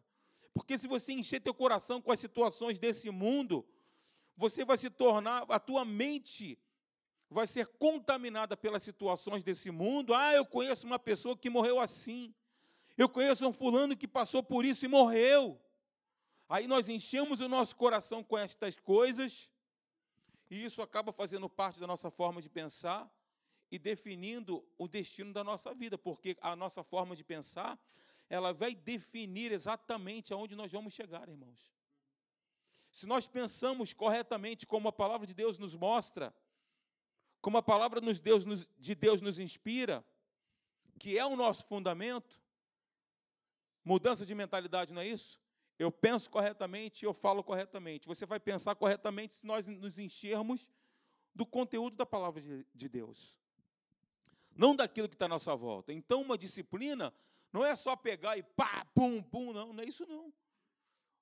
Porque 0.54 0.78
se 0.78 0.88
você 0.88 1.14
encher 1.14 1.42
teu 1.42 1.54
coração 1.54 2.02
com 2.02 2.12
as 2.12 2.20
situações 2.20 2.80
desse 2.80 3.10
mundo, 3.10 3.66
você 4.38 4.64
vai 4.64 4.78
se 4.78 4.90
tornar, 4.90 5.46
a 5.50 5.60
tua 5.60 5.84
mente 5.84 6.58
vai 7.30 7.48
ser 7.48 7.66
contaminada 7.66 8.56
pelas 8.56 8.84
situações 8.84 9.44
desse 9.44 9.72
mundo. 9.72 10.14
Ah, 10.14 10.34
eu 10.34 10.46
conheço 10.46 10.86
uma 10.86 11.00
pessoa 11.00 11.36
que 11.36 11.50
morreu 11.50 11.80
assim. 11.80 12.34
Eu 12.96 13.10
conheço 13.10 13.46
um 13.48 13.52
fulano 13.52 13.98
que 13.98 14.08
passou 14.08 14.44
por 14.44 14.64
isso 14.64 14.86
e 14.86 14.88
morreu. 14.88 15.60
Aí 16.48 16.68
nós 16.68 16.88
enchemos 16.88 17.42
o 17.42 17.50
nosso 17.50 17.76
coração 17.76 18.24
com 18.24 18.38
estas 18.38 18.80
coisas, 18.80 19.52
e 20.50 20.64
isso 20.64 20.82
acaba 20.82 21.12
fazendo 21.12 21.50
parte 21.50 21.78
da 21.78 21.86
nossa 21.86 22.10
forma 22.10 22.42
de 22.42 22.50
pensar 22.50 23.12
e 23.70 23.78
definindo 23.78 24.66
o 24.78 24.88
destino 24.88 25.34
da 25.34 25.44
nossa 25.44 25.74
vida, 25.74 25.98
porque 25.98 26.38
a 26.40 26.56
nossa 26.56 26.84
forma 26.84 27.18
de 27.18 27.24
pensar, 27.24 27.78
ela 28.30 28.54
vai 28.54 28.74
definir 28.74 29.52
exatamente 29.52 30.32
aonde 30.34 30.56
nós 30.56 30.72
vamos 30.72 30.94
chegar, 30.94 31.28
irmãos. 31.28 31.77
Se 32.98 33.06
nós 33.06 33.28
pensamos 33.28 33.94
corretamente 33.94 34.66
como 34.66 34.88
a 34.88 34.92
palavra 34.92 35.28
de 35.28 35.34
Deus 35.36 35.60
nos 35.60 35.76
mostra, 35.76 36.34
como 37.40 37.56
a 37.56 37.62
palavra 37.62 38.02
de 38.02 38.96
Deus 38.96 39.22
nos 39.22 39.38
inspira, 39.38 40.04
que 40.98 41.16
é 41.16 41.24
o 41.24 41.36
nosso 41.36 41.64
fundamento, 41.68 42.42
mudança 43.86 44.26
de 44.26 44.34
mentalidade, 44.34 44.94
não 44.94 45.02
é 45.04 45.08
isso? 45.08 45.40
Eu 45.78 45.92
penso 45.92 46.28
corretamente, 46.28 47.06
eu 47.06 47.14
falo 47.14 47.44
corretamente. 47.44 48.08
Você 48.08 48.26
vai 48.26 48.40
pensar 48.40 48.74
corretamente 48.74 49.36
se 49.36 49.46
nós 49.46 49.68
nos 49.68 50.00
enchermos 50.00 50.68
do 51.36 51.46
conteúdo 51.46 51.96
da 51.96 52.06
palavra 52.06 52.42
de 52.74 52.90
Deus, 52.90 53.38
não 54.56 54.76
daquilo 54.76 55.08
que 55.08 55.14
está 55.14 55.26
à 55.26 55.30
nossa 55.30 55.56
volta. 55.56 55.94
Então, 55.94 56.24
uma 56.24 56.36
disciplina 56.36 57.14
não 57.54 57.64
é 57.64 57.76
só 57.76 57.96
pegar 57.96 58.40
e 58.40 58.42
pá, 58.42 58.84
pum, 58.96 59.22
pum, 59.22 59.54
não, 59.54 59.72
não 59.72 59.84
é 59.84 59.86
isso 59.86 60.04
não. 60.08 60.34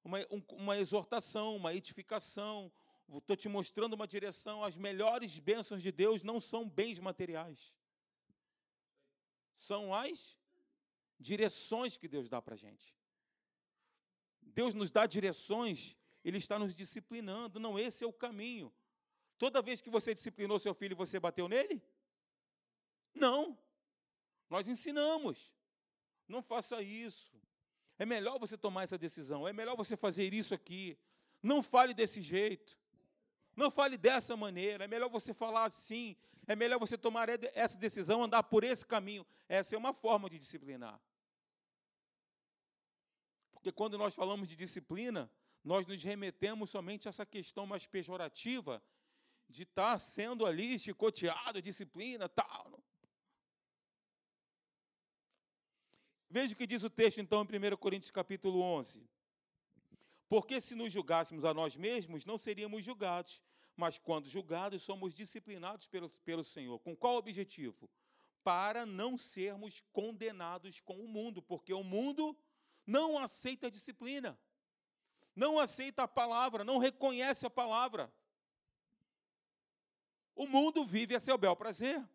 Uma, 0.06 0.20
um, 0.32 0.42
uma 0.54 0.78
exortação, 0.78 1.56
uma 1.56 1.74
edificação, 1.74 2.72
estou 3.12 3.36
te 3.36 3.50
mostrando 3.50 3.94
uma 3.94 4.08
direção. 4.08 4.64
As 4.64 4.78
melhores 4.78 5.40
bênçãos 5.40 5.82
de 5.82 5.92
Deus 5.92 6.24
não 6.24 6.40
são 6.40 6.70
bens 6.70 7.00
materiais, 7.00 7.74
são 9.56 9.94
as 9.94 10.38
direções 11.20 11.98
que 11.98 12.08
Deus 12.08 12.30
dá 12.30 12.42
para 12.42 12.54
a 12.54 12.58
gente. 12.58 12.96
Deus 14.42 14.74
nos 14.76 14.92
dá 14.92 15.06
direções, 15.06 15.98
Ele 16.24 16.38
está 16.38 16.60
nos 16.60 16.76
disciplinando. 16.76 17.60
Não, 17.60 17.78
esse 17.78 18.04
é 18.04 18.08
o 18.08 18.14
caminho. 18.14 18.72
Toda 19.38 19.62
vez 19.62 19.82
que 19.82 19.90
você 19.90 20.14
disciplinou 20.14 20.60
seu 20.60 20.74
filho, 20.74 20.96
você 20.96 21.20
bateu 21.20 21.50
nele? 21.50 21.82
Não. 23.14 23.58
Nós 24.50 24.68
ensinamos. 24.68 25.54
Não 26.28 26.42
faça 26.42 26.82
isso. 26.82 27.36
É 27.98 28.06
melhor 28.06 28.40
você 28.40 28.58
tomar 28.58 28.84
essa 28.84 28.98
decisão. 28.98 29.48
É 29.48 29.54
melhor 29.54 29.76
você 29.76 29.96
fazer 29.96 30.34
isso 30.34 30.54
aqui. 30.54 30.98
Não 31.42 31.62
fale 31.62 31.94
desse 31.94 32.22
jeito. 32.22 32.78
Não 33.56 33.72
fale 33.72 33.98
dessa 33.98 34.36
maneira. 34.36 34.84
É 34.84 34.88
melhor 34.88 35.10
você 35.10 35.34
falar 35.34 35.66
assim. 35.66 36.16
É 36.48 36.56
melhor 36.56 36.78
você 36.80 36.98
tomar 36.98 37.28
essa 37.30 37.78
decisão, 37.78 38.24
andar 38.24 38.44
por 38.44 38.64
esse 38.64 38.86
caminho. 38.86 39.26
Essa 39.48 39.76
é 39.76 39.78
uma 39.78 39.94
forma 39.94 40.30
de 40.30 40.38
disciplinar. 40.38 41.00
Porque 43.54 43.72
quando 43.72 43.98
nós 43.98 44.14
falamos 44.14 44.50
de 44.50 44.56
disciplina, 44.56 45.32
nós 45.64 45.88
nos 45.88 46.04
remetemos 46.04 46.70
somente 46.70 47.08
a 47.08 47.10
essa 47.10 47.26
questão 47.26 47.66
mais 47.66 47.88
pejorativa 47.88 48.84
de 49.50 49.64
estar 49.64 49.98
sendo 49.98 50.46
ali 50.46 50.78
chicoteado, 50.78 51.62
disciplina, 51.62 52.30
tal. 52.30 52.80
Veja 56.36 56.54
o 56.54 56.58
que 56.58 56.68
diz 56.68 56.84
o 56.84 56.90
texto, 56.90 57.22
então, 57.22 57.48
em 57.50 57.74
1 57.74 57.78
Coríntios 57.78 58.12
capítulo 58.12 58.60
11. 58.60 59.08
Porque 60.28 60.60
se 60.60 60.76
nos 60.76 60.92
julgássemos 60.92 61.46
a 61.46 61.54
nós 61.54 61.78
mesmos, 61.78 62.26
não 62.26 62.38
seríamos 62.38 62.84
julgados, 62.84 63.42
mas 63.74 63.98
quando 63.98 64.28
julgados, 64.28 64.82
somos 64.82 65.16
disciplinados 65.16 65.88
pelo, 65.88 66.10
pelo 66.26 66.44
Senhor. 66.44 66.78
Com 66.80 66.94
qual 66.94 67.16
objetivo? 67.16 67.90
Para 68.44 68.86
não 68.86 69.18
sermos 69.18 69.82
condenados 69.94 70.82
com 70.82 71.00
o 71.00 71.08
mundo, 71.08 71.42
porque 71.42 71.74
o 71.74 71.86
mundo 71.86 72.38
não 72.86 73.18
aceita 73.18 73.68
a 73.68 73.70
disciplina, 73.70 74.38
não 75.34 75.58
aceita 75.58 76.04
a 76.04 76.08
palavra, 76.08 76.66
não 76.66 76.80
reconhece 76.80 77.46
a 77.46 77.50
palavra. 77.50 78.14
O 80.36 80.46
mundo 80.46 80.86
vive 80.86 81.16
a 81.16 81.20
seu 81.22 81.38
bel 81.38 81.56
prazer. 81.56 82.06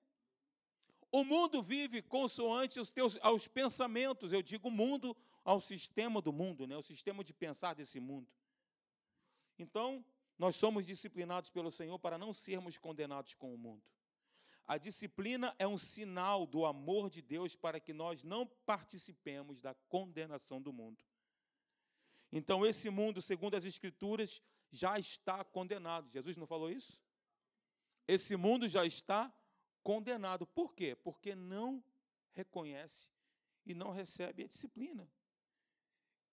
O 1.13 1.25
mundo 1.25 1.63
vive 1.63 2.03
consoante 2.03 2.79
os 2.79 2.93
teus 2.93 3.19
aos 3.21 3.49
pensamentos, 3.49 4.33
eu 4.33 4.43
digo 4.43 4.71
mundo 4.71 5.17
ao 5.45 5.59
sistema 5.61 6.21
do 6.21 6.33
mundo, 6.33 6.67
né? 6.67 6.77
o 6.77 6.83
sistema 6.83 7.25
de 7.25 7.33
pensar 7.33 7.75
desse 7.75 7.99
mundo. 7.99 8.31
Então, 9.59 10.05
nós 10.39 10.57
somos 10.57 10.87
disciplinados 10.87 11.51
pelo 11.51 11.71
Senhor 11.71 11.99
para 11.99 12.17
não 12.17 12.33
sermos 12.33 12.79
condenados 12.79 13.35
com 13.35 13.53
o 13.53 13.59
mundo. 13.59 13.83
A 14.67 14.79
disciplina 14.79 15.55
é 15.59 15.67
um 15.67 15.77
sinal 15.77 16.47
do 16.47 16.65
amor 16.65 17.11
de 17.11 17.21
Deus 17.21 17.57
para 17.57 17.81
que 17.81 17.93
nós 17.93 18.23
não 18.23 18.47
participemos 18.47 19.61
da 19.61 19.75
condenação 19.89 20.63
do 20.63 20.73
mundo. 20.73 21.05
Então, 22.33 22.65
esse 22.65 22.89
mundo, 22.89 23.21
segundo 23.21 23.57
as 23.57 23.65
Escrituras, 23.65 24.41
já 24.71 24.97
está 24.97 25.43
condenado. 25.43 26.09
Jesus 26.09 26.37
não 26.37 26.47
falou 26.47 26.71
isso? 26.71 27.03
Esse 28.07 28.37
mundo 28.37 28.69
já 28.69 28.87
está 28.87 29.33
condenado. 29.83 30.47
Por 30.47 30.75
quê? 30.75 30.95
Porque 30.95 31.35
não 31.35 31.83
reconhece 32.33 33.11
e 33.65 33.75
não 33.75 33.91
recebe 33.91 34.45
a 34.45 34.47
disciplina. 34.47 35.09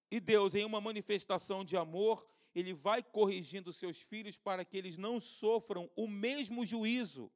E 0.10 0.20
Deus, 0.20 0.56
em 0.56 0.64
uma 0.64 0.80
manifestação 0.80 1.64
de 1.64 1.76
amor, 1.76 2.28
ele 2.56 2.74
vai 2.74 3.04
corrigindo 3.04 3.74
seus 3.74 4.02
filhos 4.02 4.38
para 4.38 4.64
que 4.64 4.78
eles 4.78 4.98
não 4.98 5.20
sofram 5.20 5.90
o 5.96 6.08
mesmo 6.08 6.66
juízo 6.66 7.32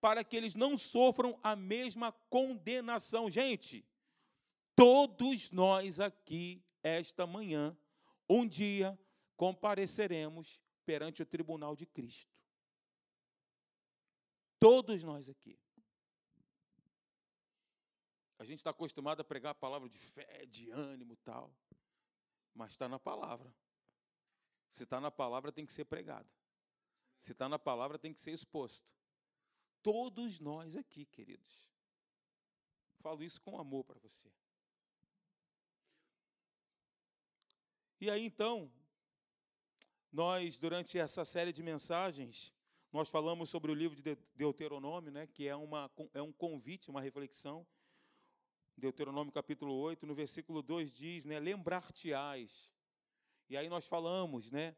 para 0.00 0.22
que 0.22 0.36
eles 0.36 0.54
não 0.54 0.76
sofram 0.76 1.38
a 1.42 1.56
mesma 1.56 2.12
condenação. 2.30 3.30
Gente, 3.30 3.84
todos 4.74 5.50
nós 5.50 6.00
aqui, 6.00 6.62
esta 6.82 7.26
manhã, 7.26 7.76
um 8.28 8.46
dia, 8.46 8.98
compareceremos 9.36 10.60
perante 10.84 11.22
o 11.22 11.26
tribunal 11.26 11.74
de 11.74 11.86
Cristo. 11.86 12.32
Todos 14.58 15.04
nós 15.04 15.28
aqui. 15.28 15.58
A 18.38 18.44
gente 18.44 18.58
está 18.58 18.70
acostumado 18.70 19.20
a 19.20 19.24
pregar 19.24 19.52
a 19.52 19.54
palavra 19.54 19.88
de 19.88 19.98
fé, 19.98 20.44
de 20.46 20.70
ânimo 20.70 21.16
tal, 21.16 21.54
mas 22.54 22.72
está 22.72 22.88
na 22.88 22.98
palavra. 22.98 23.54
Se 24.68 24.82
está 24.82 25.00
na 25.00 25.10
palavra, 25.10 25.50
tem 25.50 25.64
que 25.64 25.72
ser 25.72 25.86
pregado. 25.86 26.28
Se 27.18 27.32
está 27.32 27.48
na 27.48 27.58
palavra, 27.58 27.98
tem 27.98 28.12
que 28.12 28.20
ser 28.20 28.32
exposto. 28.32 28.92
Todos 29.82 30.38
nós 30.38 30.76
aqui, 30.76 31.06
queridos. 31.06 31.70
Falo 32.98 33.22
isso 33.22 33.40
com 33.40 33.58
amor 33.58 33.84
para 33.84 33.98
você. 34.00 34.30
E 38.00 38.10
aí 38.10 38.24
então, 38.24 38.70
nós, 40.12 40.58
durante 40.58 40.98
essa 40.98 41.24
série 41.24 41.52
de 41.52 41.62
mensagens, 41.62 42.52
nós 42.96 43.10
falamos 43.10 43.50
sobre 43.50 43.70
o 43.70 43.74
livro 43.74 43.94
de 43.94 44.16
Deuteronômio, 44.34 45.12
né, 45.12 45.26
que 45.26 45.46
é, 45.46 45.54
uma, 45.54 45.90
é 46.14 46.22
um 46.22 46.32
convite, 46.32 46.88
uma 46.88 47.02
reflexão. 47.02 47.66
Deuteronômio 48.74 49.30
capítulo 49.30 49.74
8, 49.74 50.06
no 50.06 50.14
versículo 50.14 50.62
2 50.62 50.90
diz, 50.90 51.26
né, 51.26 51.38
lembrar-te-ás. 51.38 52.72
E 53.50 53.56
aí 53.56 53.68
nós 53.68 53.86
falamos, 53.86 54.50
né, 54.50 54.74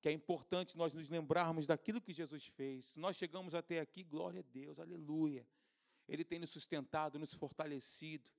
que 0.00 0.08
é 0.08 0.12
importante 0.12 0.76
nós 0.76 0.92
nos 0.92 1.08
lembrarmos 1.08 1.66
daquilo 1.66 2.00
que 2.00 2.12
Jesus 2.12 2.46
fez. 2.46 2.96
nós 2.96 3.16
chegamos 3.16 3.52
até 3.52 3.80
aqui, 3.80 4.04
glória 4.04 4.40
a 4.40 4.52
Deus, 4.52 4.78
aleluia. 4.78 5.44
Ele 6.08 6.24
tem 6.24 6.38
nos 6.38 6.50
sustentado, 6.50 7.18
nos 7.18 7.34
fortalecido. 7.34 8.30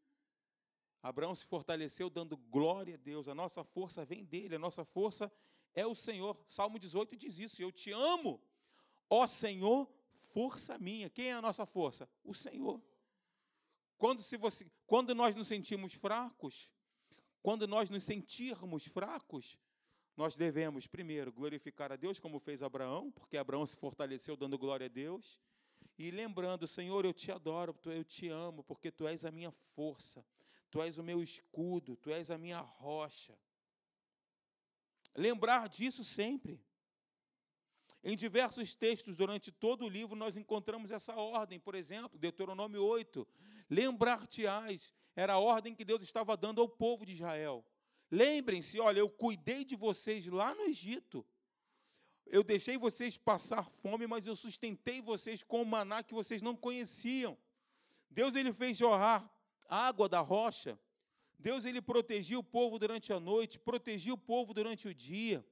Abraão 1.04 1.36
se 1.36 1.44
fortaleceu 1.44 2.10
dando 2.10 2.38
glória 2.38 2.96
a 2.96 2.98
Deus. 2.98 3.28
A 3.28 3.36
nossa 3.36 3.62
força 3.62 4.06
vem 4.06 4.24
dele, 4.24 4.56
a 4.56 4.60
nossa 4.60 4.86
força 4.86 5.30
é 5.74 5.86
o 5.86 5.94
Senhor. 5.94 6.42
Salmo 6.48 6.80
18 6.80 7.18
diz 7.18 7.38
isso: 7.38 7.62
Eu 7.62 7.74
te 7.74 7.92
amo, 7.92 8.42
ó 9.10 9.26
Senhor, 9.28 9.90
força 10.12 10.78
minha. 10.78 11.10
Quem 11.10 11.28
é 11.28 11.34
a 11.34 11.42
nossa 11.42 11.66
força? 11.66 12.10
O 12.24 12.34
Senhor. 12.34 12.82
Quando, 13.98 14.22
se 14.22 14.38
você, 14.38 14.70
quando 14.86 15.16
nós 15.16 15.36
nos 15.36 15.48
sentimos 15.48 15.94
fracos, 15.94 16.74
quando 17.42 17.68
nós 17.68 17.90
nos 17.90 18.04
sentirmos 18.04 18.86
fracos, 18.86 19.58
nós 20.16 20.36
devemos, 20.36 20.88
primeiro, 20.88 21.32
glorificar 21.32 21.92
a 21.92 21.96
Deus, 21.96 22.20
como 22.20 22.40
fez 22.40 22.62
Abraão, 22.62 23.12
porque 23.12 23.38
Abraão 23.38 23.66
se 23.66 23.76
fortaleceu 23.76 24.36
dando 24.36 24.58
glória 24.58 24.86
a 24.86 24.90
Deus, 24.90 25.40
e 25.98 26.12
lembrando, 26.12 26.68
Senhor, 26.68 27.06
eu 27.06 27.14
te 27.14 27.32
adoro, 27.32 27.76
eu 27.86 28.04
te 28.04 28.28
amo, 28.28 28.64
porque 28.64 28.92
tu 28.92 29.08
és 29.08 29.26
a 29.26 29.32
minha 29.32 29.52
força, 29.52 30.26
tu 30.70 30.82
és 30.82 30.98
o 30.98 31.04
meu 31.04 31.24
escudo, 31.24 31.96
tu 31.96 32.12
és 32.12 32.30
a 32.30 32.38
minha 32.38 32.60
rocha. 32.60 33.38
Lembrar 35.16 35.68
disso 35.68 36.04
sempre. 36.04 36.64
Em 38.08 38.16
diversos 38.16 38.74
textos 38.74 39.18
durante 39.18 39.52
todo 39.52 39.84
o 39.84 39.90
livro 39.90 40.16
nós 40.16 40.38
encontramos 40.38 40.92
essa 40.92 41.14
ordem, 41.14 41.60
por 41.60 41.76
exemplo, 41.76 42.18
Deuteronômio 42.18 42.82
8, 42.82 43.28
lembrar-te-ás, 43.70 44.94
era 45.14 45.34
a 45.34 45.40
ordem 45.40 45.76
que 45.76 45.84
Deus 45.84 46.02
estava 46.02 46.38
dando 46.38 46.62
ao 46.62 46.70
povo 46.70 47.06
de 47.06 47.12
Israel. 47.12 47.66
Lembrem-se, 48.10 48.80
olha, 48.80 49.00
eu 49.00 49.10
cuidei 49.10 49.66
de 49.66 49.76
vocês 49.76 50.26
lá 50.28 50.56
no 50.56 50.62
Egito. 50.62 51.26
Eu 52.26 52.44
deixei 52.44 52.78
vocês 52.78 53.18
passar 53.18 53.70
fome, 53.70 54.08
mas 54.08 54.26
eu 54.26 54.38
sustentei 54.38 55.02
vocês 55.02 55.44
com 55.44 55.62
o 55.62 55.66
maná 55.66 56.02
que 56.02 56.14
vocês 56.14 56.42
não 56.42 56.56
conheciam. 56.56 57.38
Deus 58.10 58.36
ele 58.36 58.54
fez 58.54 58.78
jorrar 58.78 59.30
água 59.68 60.08
da 60.08 60.22
rocha. 60.22 60.80
Deus 61.38 61.66
ele 61.66 61.82
protegia 61.82 62.40
o 62.40 62.44
povo 62.44 62.80
durante 62.80 63.12
a 63.12 63.20
noite, 63.20 63.60
protegia 63.60 64.14
o 64.14 64.18
povo 64.18 64.54
durante 64.54 64.88
o 64.88 64.94
dia. 64.96 65.46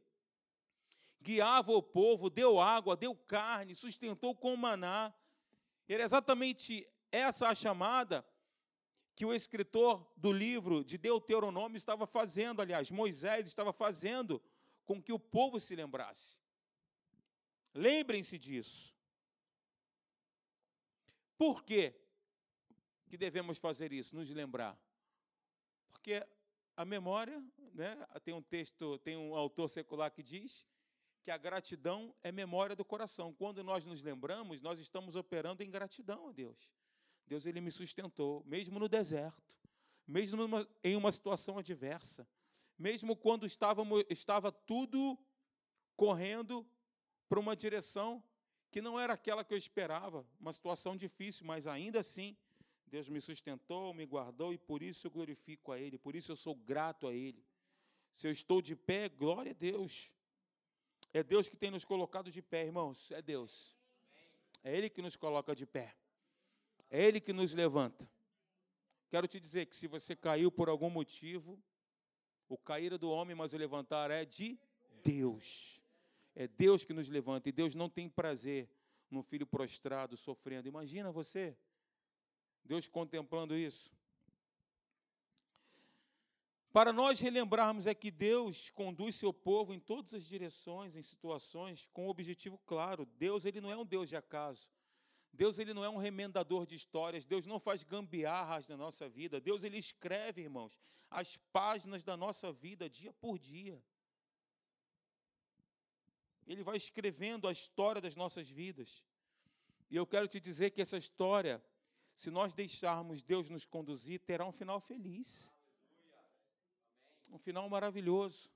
Guiava 1.26 1.72
o 1.72 1.82
povo, 1.82 2.30
deu 2.30 2.60
água, 2.60 2.96
deu 2.96 3.16
carne, 3.16 3.74
sustentou 3.74 4.36
com 4.36 4.56
maná. 4.56 5.12
Era 5.90 6.04
exatamente 6.04 6.88
essa 7.12 7.48
a 7.48 7.56
chamada 7.56 8.24
que 9.16 9.26
o 9.26 9.34
escritor 9.34 10.08
do 10.16 10.32
livro 10.32 10.84
de 10.84 11.00
Deuteronômio 11.00 11.78
estava 11.78 12.06
fazendo, 12.06 12.62
aliás, 12.62 12.92
Moisés 12.92 13.48
estava 13.48 13.74
fazendo 13.74 14.40
com 14.86 15.02
que 15.02 15.12
o 15.12 15.18
povo 15.18 15.60
se 15.60 15.76
lembrasse. 15.76 16.38
Lembrem-se 17.74 18.38
disso. 18.38 18.96
Por 21.36 21.64
quê 21.64 21.96
que 23.08 23.18
devemos 23.18 23.58
fazer 23.58 23.92
isso? 23.92 24.16
Nos 24.16 24.30
lembrar. 24.30 24.80
Porque 25.92 26.24
a 26.78 26.86
memória, 26.86 27.44
né, 27.74 27.98
tem 28.24 28.36
um 28.36 28.44
texto, 28.44 29.00
tem 29.00 29.18
um 29.18 29.34
autor 29.34 29.68
secular 29.68 30.12
que 30.12 30.22
diz 30.22 30.64
que 31.26 31.32
a 31.32 31.38
gratidão 31.38 32.14
é 32.22 32.32
memória 32.32 32.76
do 32.76 32.86
coração. 32.86 33.34
Quando 33.34 33.64
nós 33.64 33.84
nos 33.84 34.04
lembramos, 34.04 34.62
nós 34.62 34.80
estamos 34.80 35.16
operando 35.16 35.64
em 35.64 35.72
gratidão 35.72 36.30
a 36.30 36.32
Deus. 36.32 36.72
Deus 37.26 37.48
ele 37.48 37.60
me 37.60 37.72
sustentou, 37.72 38.44
mesmo 38.46 38.78
no 38.78 38.88
deserto, 38.88 39.58
mesmo 40.06 40.44
em 40.84 40.96
uma 40.96 41.12
situação 41.12 41.58
adversa, 41.58 42.28
mesmo 42.78 43.16
quando 43.16 43.44
estávamos, 43.48 44.06
estava 44.08 44.52
tudo 44.52 45.18
correndo 45.98 46.64
para 47.28 47.40
uma 47.40 47.56
direção 47.56 48.24
que 48.70 48.80
não 48.80 49.00
era 49.00 49.14
aquela 49.14 49.44
que 49.44 49.52
eu 49.52 49.58
esperava, 49.58 50.24
uma 50.40 50.54
situação 50.54 50.96
difícil, 50.96 51.44
mas 51.44 51.66
ainda 51.66 52.02
assim, 52.02 52.38
Deus 52.86 53.10
me 53.10 53.20
sustentou, 53.20 53.96
me 53.96 54.06
guardou 54.06 54.54
e 54.54 54.60
por 54.60 54.84
isso 54.84 55.08
eu 55.08 55.12
glorifico 55.12 55.72
a 55.72 55.80
Ele, 55.80 55.98
por 55.98 56.16
isso 56.16 56.32
eu 56.32 56.36
sou 56.36 56.54
grato 56.54 57.08
a 57.08 57.16
Ele. 57.16 57.44
Se 58.14 58.28
eu 58.28 58.32
estou 58.32 58.62
de 58.62 58.76
pé, 58.76 59.10
glória 59.10 59.54
a 59.54 59.56
Deus. 59.56 60.14
É 61.16 61.24
Deus 61.24 61.48
que 61.48 61.56
tem 61.56 61.72
nos 61.72 61.86
colocado 61.86 62.30
de 62.30 62.42
pé, 62.42 62.66
irmãos, 62.66 63.10
é 63.10 63.22
Deus. 63.22 63.74
É 64.62 64.76
Ele 64.76 64.90
que 64.90 65.02
nos 65.02 65.16
coloca 65.16 65.56
de 65.56 65.66
pé. 65.66 65.96
É 66.90 67.02
Ele 67.02 67.22
que 67.22 67.32
nos 67.32 67.54
levanta. 67.54 68.06
Quero 69.10 69.26
te 69.26 69.40
dizer 69.40 69.66
que 69.66 69.78
se 69.78 69.88
você 69.88 70.14
caiu 70.14 70.52
por 70.52 70.68
algum 70.68 70.90
motivo, 70.90 71.58
o 72.50 72.58
cair 72.58 72.92
é 72.92 72.98
do 72.98 73.10
homem, 73.10 73.34
mas 73.34 73.54
o 73.54 73.58
levantar 73.58 74.12
é 74.12 74.26
de 74.26 74.60
Deus. 75.06 75.82
É 76.36 76.50
Deus 76.50 76.84
que 76.84 76.92
nos 76.92 77.08
levanta. 77.08 77.48
E 77.48 77.54
Deus 77.54 77.76
não 77.76 77.90
tem 77.90 78.10
prazer 78.10 78.70
num 79.10 79.24
filho 79.24 79.48
prostrado, 79.48 80.18
sofrendo. 80.18 80.68
Imagina 80.68 81.14
você, 81.14 81.56
Deus 82.66 82.90
contemplando 82.90 83.56
isso. 83.56 83.95
Para 86.76 86.92
nós 86.92 87.22
relembrarmos 87.22 87.88
é 87.88 87.96
que 87.96 88.12
Deus 88.12 88.70
conduz 88.70 89.16
seu 89.16 89.32
povo 89.32 89.74
em 89.74 89.80
todas 89.80 90.14
as 90.14 90.26
direções, 90.26 90.98
em 90.98 91.02
situações, 91.02 91.90
com 91.94 92.08
um 92.08 92.10
objetivo 92.10 92.58
claro. 92.66 93.06
Deus 93.18 93.46
ele 93.46 93.62
não 93.62 93.72
é 93.72 93.78
um 93.78 93.86
Deus 93.86 94.10
de 94.10 94.18
acaso. 94.18 94.70
Deus 95.32 95.58
ele 95.58 95.74
não 95.74 95.86
é 95.86 95.90
um 95.90 95.96
remendador 95.96 96.66
de 96.66 96.76
histórias, 96.76 97.24
Deus 97.24 97.46
não 97.46 97.62
faz 97.62 97.82
gambiarras 97.82 98.68
na 98.68 98.76
nossa 98.76 99.08
vida. 99.08 99.40
Deus 99.40 99.64
ele 99.64 99.78
escreve, 99.78 100.42
irmãos, 100.42 100.78
as 101.10 101.38
páginas 101.54 102.04
da 102.04 102.18
nossa 102.18 102.52
vida 102.52 102.90
dia 102.90 103.14
por 103.14 103.40
dia. 103.40 103.82
Ele 106.46 106.62
vai 106.62 106.76
escrevendo 106.76 107.48
a 107.48 107.54
história 107.54 108.02
das 108.02 108.18
nossas 108.18 108.50
vidas. 108.50 109.02
E 109.90 109.96
eu 109.96 110.06
quero 110.06 110.28
te 110.28 110.42
dizer 110.42 110.72
que 110.72 110.82
essa 110.82 110.98
história, 110.98 111.64
se 112.18 112.30
nós 112.30 112.54
deixarmos 112.54 113.22
Deus 113.22 113.50
nos 113.50 113.66
conduzir, 113.66 114.20
terá 114.20 114.46
um 114.46 114.52
final 114.52 114.82
feliz. 114.82 115.55
Um 117.36 117.38
final 117.38 117.70
maravilhoso. 117.70 118.50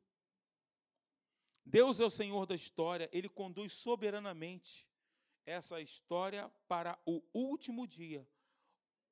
Deus 1.65 2.00
é 2.00 2.06
o 2.06 2.10
Senhor 2.10 2.46
da 2.46 2.56
história, 2.56 3.10
ele 3.12 3.28
conduz 3.28 3.74
soberanamente 3.74 4.88
essa 5.46 5.82
história 5.82 6.50
para 6.65 6.98
o 7.06 7.22
último 7.34 7.86
dia, 7.86 8.26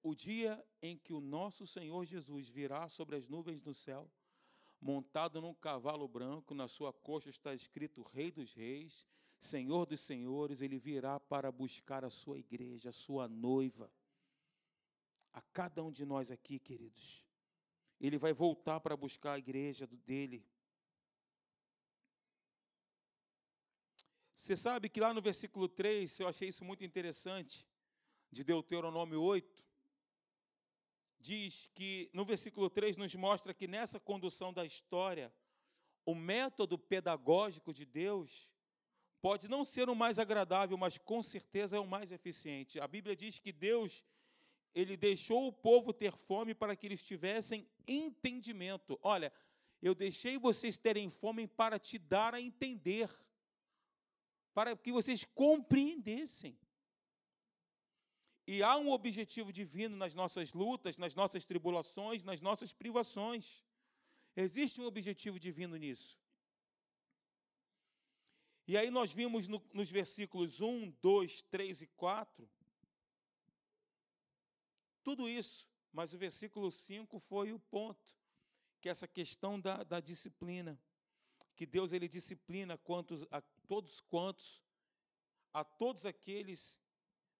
o 0.01 0.15
dia 0.15 0.65
em 0.81 0.97
que 0.97 1.11
o 1.11 1.19
nosso 1.19 1.67
Senhor 1.67 2.05
Jesus 2.05 2.47
virá 2.47 2.87
sobre 2.87 3.17
as 3.17 3.27
nuvens 3.27 3.59
do 3.59 3.73
céu, 3.73 4.09
montado 4.79 5.41
num 5.41 5.53
cavalo 5.53 6.07
branco, 6.07 6.53
na 6.53 6.69
sua 6.69 6.93
coxa 6.93 7.29
está 7.29 7.53
escrito 7.53 8.01
Rei 8.01 8.31
dos 8.31 8.53
Reis, 8.53 9.05
Senhor 9.37 9.85
dos 9.85 9.99
Senhores, 9.99 10.61
ele 10.61 10.79
virá 10.79 11.19
para 11.19 11.51
buscar 11.51 12.05
a 12.05 12.09
sua 12.09 12.39
igreja, 12.39 12.89
a 12.89 12.93
sua 12.93 13.27
noiva. 13.27 13.91
A 15.33 15.41
cada 15.41 15.83
um 15.83 15.91
de 15.91 16.05
nós 16.05 16.31
aqui, 16.31 16.57
queridos. 16.57 17.26
Ele 17.99 18.17
vai 18.17 18.33
voltar 18.33 18.79
para 18.79 18.95
buscar 18.95 19.33
a 19.33 19.39
igreja 19.39 19.87
dele. 19.87 20.45
Você 24.35 24.55
sabe 24.55 24.87
que 24.87 24.99
lá 24.99 25.13
no 25.13 25.21
versículo 25.21 25.67
3, 25.67 26.19
eu 26.19 26.27
achei 26.27 26.49
isso 26.49 26.63
muito 26.63 26.83
interessante, 26.83 27.67
de 28.31 28.43
Deuteronômio 28.43 29.21
8, 29.21 29.65
diz 31.19 31.69
que 31.73 32.09
no 32.13 32.23
versículo 32.23 32.69
3 32.69 32.97
nos 32.97 33.13
mostra 33.15 33.53
que 33.53 33.67
nessa 33.67 33.99
condução 33.99 34.53
da 34.53 34.63
história, 34.63 35.33
o 36.05 36.13
método 36.13 36.77
pedagógico 36.77 37.73
de 37.73 37.85
Deus 37.85 38.49
pode 39.19 39.47
não 39.47 39.65
ser 39.65 39.89
o 39.89 39.95
mais 39.95 40.19
agradável, 40.19 40.77
mas 40.77 40.97
com 40.97 41.21
certeza 41.21 41.75
é 41.75 41.79
o 41.79 41.87
mais 41.87 42.11
eficiente. 42.11 42.79
A 42.79 42.87
Bíblia 42.87 43.15
diz 43.15 43.39
que 43.39 43.51
Deus 43.51 44.05
ele 44.77 44.95
deixou 44.95 45.47
o 45.47 45.51
povo 45.51 45.91
ter 45.91 46.15
fome 46.15 46.53
para 46.53 46.75
que 46.75 46.85
eles 46.85 47.03
tivessem 47.03 47.67
entendimento. 47.87 48.99
Olha, 49.01 49.33
eu 49.81 49.95
deixei 49.95 50.37
vocês 50.37 50.77
terem 50.77 51.09
fome 51.09 51.47
para 51.47 51.79
te 51.79 51.97
dar 51.97 52.35
a 52.35 52.39
entender 52.39 53.09
para 54.53 54.77
que 54.77 54.91
vocês 54.91 55.25
compreendessem. 55.25 56.55
E 58.45 58.61
há 58.61 58.77
um 58.77 58.91
objetivo 58.91 59.51
divino 59.51 59.97
nas 59.97 60.13
nossas 60.13 60.53
lutas, 60.53 60.95
nas 60.95 61.15
nossas 61.15 61.43
tribulações, 61.43 62.23
nas 62.23 62.39
nossas 62.39 62.71
privações. 62.71 63.65
Existe 64.35 64.79
um 64.79 64.85
objetivo 64.85 65.39
divino 65.39 65.75
nisso. 65.75 66.19
E 68.67 68.77
aí 68.77 68.91
nós 68.91 69.11
vimos 69.11 69.47
no, 69.47 69.59
nos 69.73 69.89
versículos 69.89 70.61
1, 70.61 70.91
2, 71.01 71.41
3 71.41 71.81
e 71.81 71.87
4 71.87 72.56
tudo 75.07 75.29
isso, 75.29 75.65
mas 75.93 76.13
o 76.13 76.17
versículo 76.17 76.69
5 76.69 77.17
foi 77.17 77.53
o 77.53 77.59
ponto, 77.59 78.13
que 78.81 78.89
é 78.89 78.91
essa 78.91 79.07
questão 79.07 79.57
da, 79.57 79.81
da 79.81 80.01
disciplina 80.01 80.77
que 81.55 81.65
Deus 81.65 81.93
ele 81.93 82.09
disciplina 82.09 82.77
quantos, 82.77 83.25
a 83.31 83.39
todos 83.69 84.01
quantos, 84.01 84.61
a 85.53 85.63
todos 85.63 86.05
aqueles, 86.05 86.77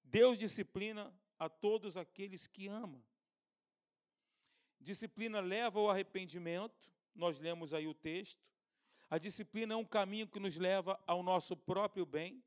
Deus 0.02 0.40
disciplina 0.40 1.14
a 1.38 1.50
todos 1.50 1.98
aqueles 1.98 2.48
que 2.48 2.70
ama. 2.70 3.04
Disciplina 4.80 5.42
leva 5.42 5.78
ao 5.78 5.90
arrependimento, 5.90 6.90
nós 7.14 7.38
lemos 7.38 7.74
aí 7.74 7.86
o 7.86 7.94
texto. 7.94 8.48
A 9.10 9.18
disciplina 9.18 9.74
é 9.74 9.78
um 9.78 9.84
caminho 9.84 10.26
que 10.26 10.40
nos 10.40 10.56
leva 10.56 10.98
ao 11.06 11.22
nosso 11.22 11.58
próprio 11.58 12.06
bem, 12.06 12.42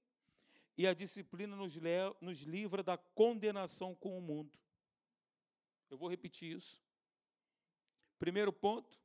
e 0.78 0.86
a 0.86 0.94
disciplina 0.94 1.54
nos, 1.54 1.76
nos 2.22 2.40
livra 2.40 2.82
da 2.82 2.96
condenação 2.96 3.94
com 3.94 4.16
o 4.16 4.22
mundo. 4.22 4.58
Eu 5.90 5.98
vou 5.98 6.08
repetir 6.08 6.56
isso. 6.56 6.80
Primeiro 8.18 8.52
ponto, 8.52 8.98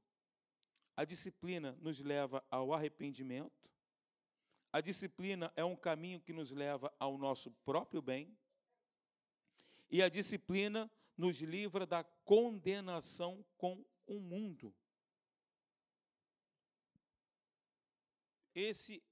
a 0.95 1.03
disciplina 1.03 1.73
nos 1.81 1.99
leva 1.99 2.45
ao 2.49 2.73
arrependimento. 2.73 3.71
A 4.71 4.81
disciplina 4.81 5.51
é 5.55 5.63
um 5.63 5.75
caminho 5.75 6.21
que 6.21 6.31
nos 6.31 6.51
leva 6.51 6.93
ao 6.99 7.17
nosso 7.17 7.49
próprio 7.65 8.01
bem. 8.01 8.37
E 9.89 10.01
a 10.01 10.09
disciplina 10.09 10.91
nos 11.17 11.41
livra 11.41 11.85
da 11.85 12.03
condenação 12.03 13.43
com 13.57 13.85
o 14.05 14.19
mundo. 14.19 14.73
Esse 18.53 19.03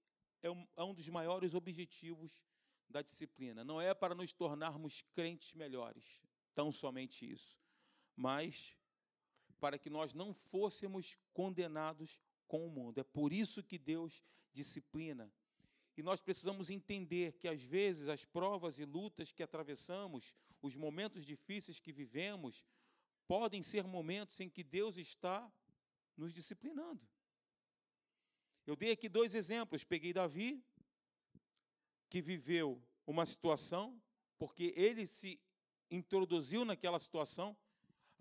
é 0.41 0.49
um, 0.51 0.67
é 0.75 0.93
dos 0.93 1.07
maiores 1.09 1.53
objetivos 1.53 2.43
da 2.89 3.01
disciplina. 3.01 3.63
Não 3.63 3.81
é 3.81 3.93
para 3.93 4.13
nos 4.13 4.31
tornarmos 4.33 5.01
crentes 5.13 5.53
melhores, 5.53 6.21
tão 6.53 6.71
somente 6.71 7.29
isso, 7.29 7.62
mas 8.15 8.75
para 9.59 9.77
que 9.77 9.89
nós 9.89 10.13
não 10.13 10.33
fôssemos 10.33 11.17
condenados 11.33 12.19
com 12.47 12.67
o 12.67 12.69
mundo. 12.69 12.99
É 12.99 13.03
por 13.03 13.31
isso 13.31 13.63
que 13.63 13.77
Deus 13.77 14.23
disciplina. 14.51 15.31
E 15.95 16.03
nós 16.03 16.21
precisamos 16.21 16.69
entender 16.69 17.33
que, 17.33 17.47
às 17.47 17.61
vezes, 17.61 18.09
as 18.09 18.25
provas 18.25 18.79
e 18.79 18.85
lutas 18.85 19.31
que 19.31 19.43
atravessamos, 19.43 20.35
os 20.61 20.75
momentos 20.75 21.25
difíceis 21.25 21.79
que 21.79 21.91
vivemos, 21.91 22.65
podem 23.27 23.61
ser 23.61 23.85
momentos 23.85 24.39
em 24.39 24.49
que 24.49 24.63
Deus 24.63 24.97
está 24.97 25.51
nos 26.17 26.33
disciplinando. 26.33 27.01
Eu 28.65 28.75
dei 28.75 28.91
aqui 28.91 29.09
dois 29.09 29.35
exemplos. 29.35 29.83
Peguei 29.83 30.13
Davi, 30.13 30.63
que 32.09 32.21
viveu 32.21 32.81
uma 33.05 33.25
situação, 33.25 34.01
porque 34.37 34.73
ele 34.75 35.05
se 35.05 35.39
introduziu 35.91 36.63
naquela 36.65 36.99
situação. 36.99 37.55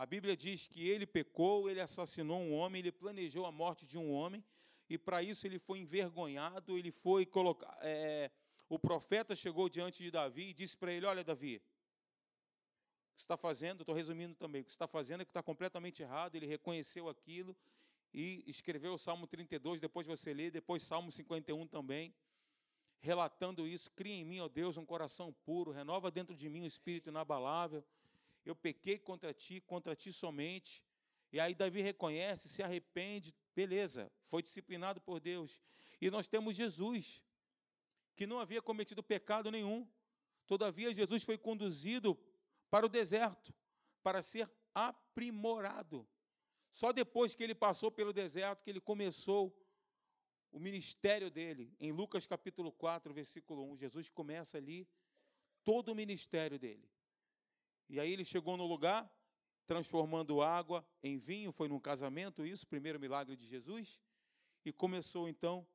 A 0.02 0.06
Bíblia 0.06 0.36
diz 0.36 0.66
que 0.66 0.88
ele 0.88 1.06
pecou, 1.06 1.70
ele 1.70 1.80
assassinou 1.80 2.40
um 2.40 2.52
homem, 2.54 2.80
ele 2.80 2.90
planejou 2.90 3.46
a 3.46 3.52
morte 3.52 3.86
de 3.86 3.96
um 3.96 4.10
homem, 4.10 4.44
e 4.90 4.98
para 4.98 5.22
isso 5.22 5.46
ele 5.46 5.60
foi 5.60 5.78
envergonhado, 5.78 6.76
ele 6.76 6.90
foi 6.90 7.24
colocar. 7.24 7.78
É, 7.80 8.28
o 8.68 8.80
profeta 8.80 9.32
chegou 9.36 9.68
diante 9.68 10.02
de 10.02 10.10
Davi 10.10 10.48
e 10.48 10.52
disse 10.52 10.76
para 10.76 10.92
ele: 10.92 11.06
Olha, 11.06 11.22
Davi, 11.22 11.58
o 11.58 13.14
que 13.14 13.20
está 13.20 13.36
fazendo, 13.36 13.82
estou 13.82 13.94
resumindo 13.94 14.34
também, 14.34 14.62
o 14.62 14.64
que 14.64 14.72
está 14.72 14.88
fazendo 14.88 15.20
é 15.20 15.24
que 15.24 15.30
está 15.30 15.40
completamente 15.40 16.02
errado. 16.02 16.34
Ele 16.34 16.46
reconheceu 16.46 17.08
aquilo 17.08 17.56
e 18.12 18.42
escreveu 18.48 18.94
o 18.94 18.98
Salmo 18.98 19.28
32, 19.28 19.80
depois 19.80 20.04
você 20.04 20.34
lê, 20.34 20.50
depois 20.50 20.82
Salmo 20.82 21.12
51 21.12 21.64
também, 21.68 22.12
relatando 22.98 23.68
isso. 23.68 23.88
Cria 23.92 24.16
em 24.16 24.24
mim, 24.24 24.40
ó 24.40 24.48
Deus, 24.48 24.76
um 24.76 24.84
coração 24.84 25.32
puro, 25.44 25.70
renova 25.70 26.10
dentro 26.10 26.34
de 26.34 26.48
mim 26.48 26.62
um 26.62 26.66
espírito 26.66 27.08
inabalável. 27.08 27.84
Eu 28.44 28.54
pequei 28.54 28.98
contra 28.98 29.32
ti, 29.32 29.60
contra 29.60 29.94
ti 29.94 30.12
somente. 30.12 30.82
E 31.32 31.40
aí 31.40 31.54
Davi 31.54 31.80
reconhece, 31.80 32.48
se 32.48 32.62
arrepende, 32.62 33.34
beleza, 33.54 34.12
foi 34.20 34.42
disciplinado 34.42 35.00
por 35.00 35.20
Deus. 35.20 35.62
E 36.00 36.10
nós 36.10 36.28
temos 36.28 36.54
Jesus, 36.54 37.22
que 38.14 38.26
não 38.26 38.38
havia 38.38 38.60
cometido 38.60 39.02
pecado 39.02 39.50
nenhum. 39.50 39.88
Todavia, 40.46 40.94
Jesus 40.94 41.22
foi 41.22 41.38
conduzido 41.38 42.18
para 42.68 42.84
o 42.84 42.88
deserto 42.88 43.54
para 44.02 44.20
ser 44.20 44.50
aprimorado. 44.74 46.06
Só 46.70 46.92
depois 46.92 47.34
que 47.34 47.42
ele 47.42 47.54
passou 47.54 47.90
pelo 47.90 48.12
deserto 48.12 48.62
que 48.62 48.70
ele 48.70 48.80
começou 48.80 49.56
o 50.50 50.58
ministério 50.58 51.30
dele. 51.30 51.74
Em 51.80 51.92
Lucas 51.92 52.26
capítulo 52.26 52.72
4, 52.72 53.12
versículo 53.12 53.64
1, 53.72 53.76
Jesus 53.78 54.08
começa 54.10 54.58
ali 54.58 54.88
todo 55.64 55.92
o 55.92 55.94
ministério 55.94 56.58
dele. 56.58 56.88
E 57.92 58.00
aí 58.00 58.10
ele 58.10 58.24
chegou 58.24 58.56
no 58.56 58.66
lugar, 58.66 59.06
transformando 59.66 60.40
água 60.40 60.82
em 61.02 61.18
vinho, 61.18 61.52
foi 61.52 61.68
num 61.68 61.78
casamento 61.78 62.46
isso, 62.46 62.66
primeiro 62.66 62.98
milagre 62.98 63.36
de 63.36 63.44
Jesus, 63.44 64.00
e 64.64 64.72
começou 64.72 65.28
então 65.28 65.66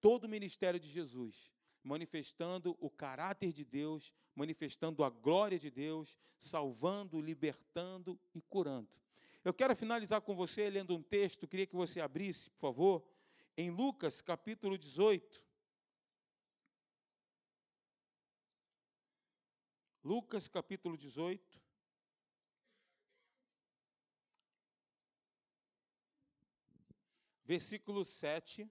todo 0.00 0.24
o 0.24 0.28
ministério 0.28 0.80
de 0.80 0.88
Jesus, 0.88 1.52
manifestando 1.84 2.74
o 2.80 2.88
caráter 2.88 3.52
de 3.52 3.62
Deus, 3.62 4.10
manifestando 4.34 5.04
a 5.04 5.10
glória 5.10 5.58
de 5.58 5.70
Deus, 5.70 6.18
salvando, 6.38 7.20
libertando 7.20 8.18
e 8.34 8.40
curando. 8.40 8.88
Eu 9.44 9.52
quero 9.52 9.76
finalizar 9.76 10.22
com 10.22 10.34
você 10.34 10.70
lendo 10.70 10.96
um 10.96 11.02
texto, 11.02 11.46
queria 11.46 11.66
que 11.66 11.76
você 11.76 12.00
abrisse, 12.00 12.48
por 12.52 12.60
favor, 12.60 13.04
em 13.54 13.68
Lucas 13.68 14.22
capítulo 14.22 14.78
18. 14.78 15.42
Lucas 20.04 20.48
capítulo 20.48 20.96
18. 20.96 21.60
Versículo 27.44 28.04
7. 28.04 28.70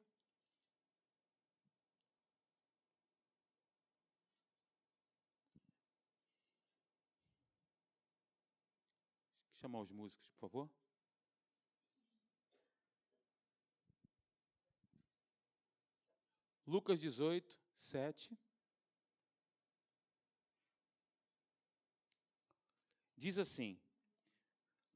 chamar 9.62 9.82
os 9.82 9.92
músicos, 9.92 10.28
por 10.28 10.40
favor. 10.40 10.70
Lucas 16.66 17.00
18, 17.00 17.56
7. 17.78 18.36
Diz 23.22 23.38
assim: 23.38 23.78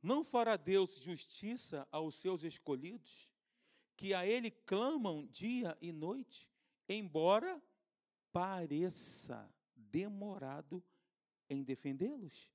Não 0.01 0.23
fará 0.23 0.57
Deus 0.57 0.99
justiça 0.99 1.87
aos 1.91 2.15
seus 2.15 2.43
escolhidos, 2.43 3.29
que 3.95 4.15
a 4.15 4.25
Ele 4.25 4.49
clamam 4.49 5.27
dia 5.27 5.77
e 5.79 5.91
noite, 5.91 6.49
embora 6.89 7.61
pareça 8.31 9.47
demorado 9.75 10.83
em 11.47 11.61
defendê-los? 11.61 12.51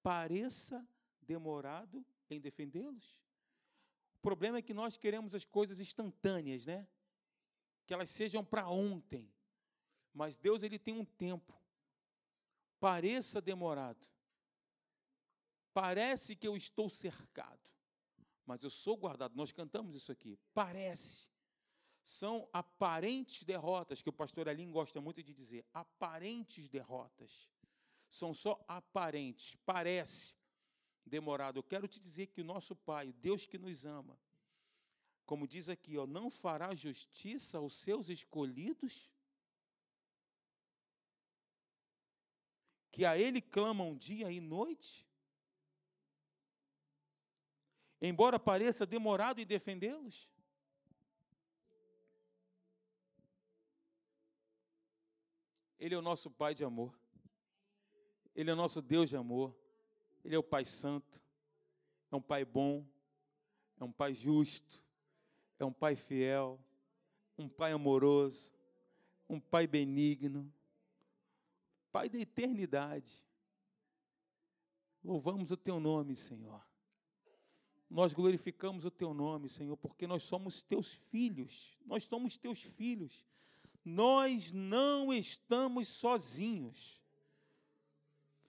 Pareça 0.00 0.86
demorado 1.20 2.06
em 2.30 2.40
defendê-los? 2.40 3.18
O 4.14 4.18
problema 4.22 4.58
é 4.58 4.62
que 4.62 4.72
nós 4.72 4.96
queremos 4.96 5.34
as 5.34 5.44
coisas 5.44 5.80
instantâneas, 5.80 6.64
né? 6.64 6.86
Que 7.84 7.92
elas 7.92 8.10
sejam 8.10 8.44
para 8.44 8.68
ontem. 8.68 9.28
Mas 10.12 10.38
Deus 10.38 10.62
ele 10.62 10.78
tem 10.78 10.94
um 10.94 11.04
tempo. 11.04 11.52
Pareça 12.78 13.40
demorado. 13.40 14.13
Parece 15.74 16.36
que 16.36 16.46
eu 16.46 16.56
estou 16.56 16.88
cercado, 16.88 17.68
mas 18.46 18.62
eu 18.62 18.70
sou 18.70 18.96
guardado. 18.96 19.34
Nós 19.34 19.50
cantamos 19.50 19.96
isso 19.96 20.12
aqui. 20.12 20.38
Parece. 20.54 21.28
São 22.00 22.48
aparentes 22.52 23.42
derrotas, 23.42 24.00
que 24.00 24.08
o 24.08 24.12
pastor 24.12 24.48
Alim 24.48 24.70
gosta 24.70 25.00
muito 25.00 25.20
de 25.20 25.34
dizer. 25.34 25.66
Aparentes 25.74 26.68
derrotas. 26.68 27.50
São 28.08 28.32
só 28.32 28.64
aparentes. 28.68 29.56
Parece 29.66 30.34
demorado. 31.04 31.58
Eu 31.58 31.64
quero 31.64 31.88
te 31.88 31.98
dizer 31.98 32.28
que 32.28 32.40
o 32.40 32.44
nosso 32.44 32.76
Pai, 32.76 33.12
Deus 33.14 33.44
que 33.44 33.58
nos 33.58 33.84
ama, 33.84 34.16
como 35.26 35.48
diz 35.48 35.68
aqui, 35.68 35.98
ó, 35.98 36.06
não 36.06 36.30
fará 36.30 36.72
justiça 36.74 37.58
aos 37.58 37.74
seus 37.74 38.08
escolhidos, 38.08 39.12
que 42.92 43.04
a 43.04 43.18
Ele 43.18 43.40
clamam 43.40 43.96
dia 43.96 44.30
e 44.30 44.40
noite, 44.40 45.04
embora 48.08 48.38
pareça 48.38 48.86
demorado 48.86 49.40
em 49.40 49.46
defendê-los. 49.46 50.30
Ele 55.78 55.94
é 55.94 55.98
o 55.98 56.02
nosso 56.02 56.30
Pai 56.30 56.54
de 56.54 56.64
amor. 56.64 56.98
Ele 58.34 58.50
é 58.50 58.52
o 58.52 58.56
nosso 58.56 58.80
Deus 58.80 59.10
de 59.10 59.16
amor. 59.16 59.54
Ele 60.24 60.34
é 60.34 60.38
o 60.38 60.42
Pai 60.42 60.64
Santo, 60.64 61.22
é 62.10 62.16
um 62.16 62.22
Pai 62.22 62.46
bom, 62.46 62.86
é 63.78 63.84
um 63.84 63.92
Pai 63.92 64.14
justo, 64.14 64.82
é 65.58 65.64
um 65.64 65.72
Pai 65.72 65.94
fiel, 65.94 66.58
um 67.36 67.46
Pai 67.46 67.72
amoroso, 67.72 68.54
um 69.28 69.38
Pai 69.38 69.66
benigno, 69.66 70.50
Pai 71.92 72.08
da 72.08 72.18
eternidade. 72.18 73.22
Louvamos 75.02 75.50
o 75.50 75.56
Teu 75.58 75.78
nome, 75.78 76.16
Senhor. 76.16 76.64
Nós 77.88 78.12
glorificamos 78.12 78.84
o 78.84 78.90
Teu 78.90 79.14
nome, 79.14 79.48
Senhor, 79.48 79.76
porque 79.76 80.06
nós 80.06 80.22
somos 80.22 80.62
Teus 80.62 80.92
filhos. 80.92 81.78
Nós 81.84 82.04
somos 82.04 82.36
Teus 82.36 82.60
filhos. 82.62 83.24
Nós 83.84 84.50
não 84.50 85.12
estamos 85.12 85.88
sozinhos. 85.88 87.02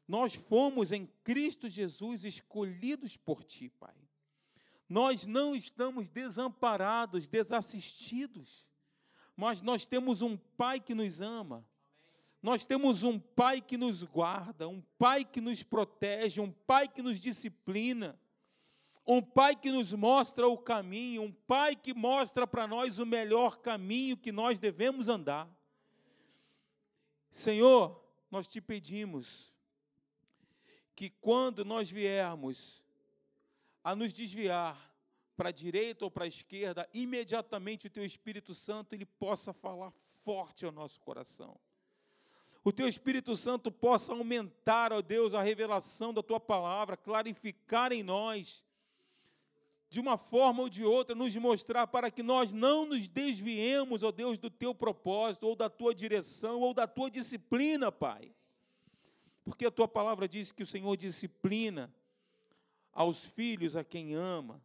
Nós 0.07 0.35
fomos 0.35 0.91
em 0.91 1.07
Cristo 1.23 1.67
Jesus 1.67 2.23
escolhidos 2.23 3.17
por 3.17 3.43
Ti, 3.43 3.69
Pai. 3.69 3.95
Nós 4.87 5.25
não 5.25 5.55
estamos 5.55 6.09
desamparados, 6.09 7.27
desassistidos, 7.27 8.69
mas 9.35 9.61
nós 9.61 9.85
temos 9.85 10.21
um 10.21 10.37
Pai 10.37 10.79
que 10.79 10.93
nos 10.93 11.21
ama. 11.21 11.65
Nós 12.41 12.63
temos 12.63 13.01
um 13.01 13.19
Pai 13.19 13.59
que 13.59 13.75
nos 13.75 14.03
guarda, 14.03 14.67
um 14.67 14.81
Pai 14.99 15.25
que 15.25 15.41
nos 15.41 15.63
protege, 15.63 16.39
um 16.39 16.51
Pai 16.51 16.87
que 16.87 17.01
nos 17.01 17.19
disciplina, 17.19 18.17
um 19.05 19.21
Pai 19.21 19.55
que 19.55 19.71
nos 19.71 19.93
mostra 19.93 20.47
o 20.47 20.57
caminho, 20.57 21.23
um 21.23 21.31
Pai 21.31 21.75
que 21.75 21.93
mostra 21.93 22.47
para 22.47 22.65
nós 22.65 22.97
o 22.97 23.05
melhor 23.05 23.57
caminho 23.57 24.17
que 24.17 24.31
nós 24.31 24.59
devemos 24.59 25.07
andar. 25.07 25.49
Senhor, 27.29 28.03
nós 28.31 28.47
te 28.47 28.59
pedimos, 28.59 29.53
que 30.95 31.09
quando 31.09 31.65
nós 31.65 31.91
viermos 31.91 32.81
a 33.83 33.95
nos 33.95 34.13
desviar 34.13 34.93
para 35.35 35.49
a 35.49 35.51
direita 35.51 36.05
ou 36.05 36.09
para 36.09 36.23
a 36.23 36.27
esquerda, 36.27 36.89
imediatamente 36.93 37.87
o 37.87 37.89
teu 37.89 38.05
Espírito 38.05 38.53
Santo 38.53 38.93
ele 38.93 39.05
possa 39.05 39.51
falar 39.51 39.91
forte 40.23 40.65
ao 40.65 40.71
nosso 40.71 40.99
coração. 41.01 41.59
O 42.63 42.71
teu 42.71 42.87
Espírito 42.87 43.35
Santo 43.35 43.69
possa 43.69 44.13
aumentar, 44.13 44.91
ó 44.91 45.01
Deus, 45.01 45.35
a 45.35 45.43
revelação 45.43 46.13
da 46.13 46.23
tua 46.23 46.39
palavra, 46.39 46.97
clarificar 46.97 47.91
em 47.91 48.01
nós 48.01 48.63
de 49.95 50.01
uma 50.01 50.17
forma 50.17 50.61
ou 50.61 50.67
de 50.67 50.83
outra, 50.83 51.15
nos 51.15 51.33
mostrar 51.37 51.87
para 51.87 52.11
que 52.11 52.21
nós 52.21 52.51
não 52.51 52.85
nos 52.85 53.07
desviemos, 53.07 54.03
ó 54.03 54.11
Deus, 54.11 54.37
do 54.37 54.49
teu 54.49 54.75
propósito, 54.75 55.47
ou 55.47 55.55
da 55.55 55.69
tua 55.69 55.95
direção, 55.95 56.59
ou 56.59 56.73
da 56.73 56.85
tua 56.85 57.09
disciplina, 57.09 57.89
Pai. 57.89 58.29
Porque 59.45 59.65
a 59.65 59.71
tua 59.71 59.87
palavra 59.87 60.27
diz 60.27 60.51
que 60.51 60.63
o 60.63 60.65
Senhor 60.65 60.97
disciplina 60.97 61.95
aos 62.91 63.23
filhos 63.23 63.77
a 63.77 63.85
quem 63.85 64.15
ama, 64.15 64.61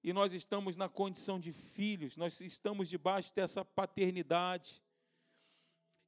e 0.00 0.12
nós 0.12 0.32
estamos 0.32 0.76
na 0.76 0.88
condição 0.88 1.40
de 1.40 1.50
filhos, 1.50 2.16
nós 2.16 2.40
estamos 2.40 2.88
debaixo 2.88 3.34
dessa 3.34 3.64
paternidade. 3.64 4.80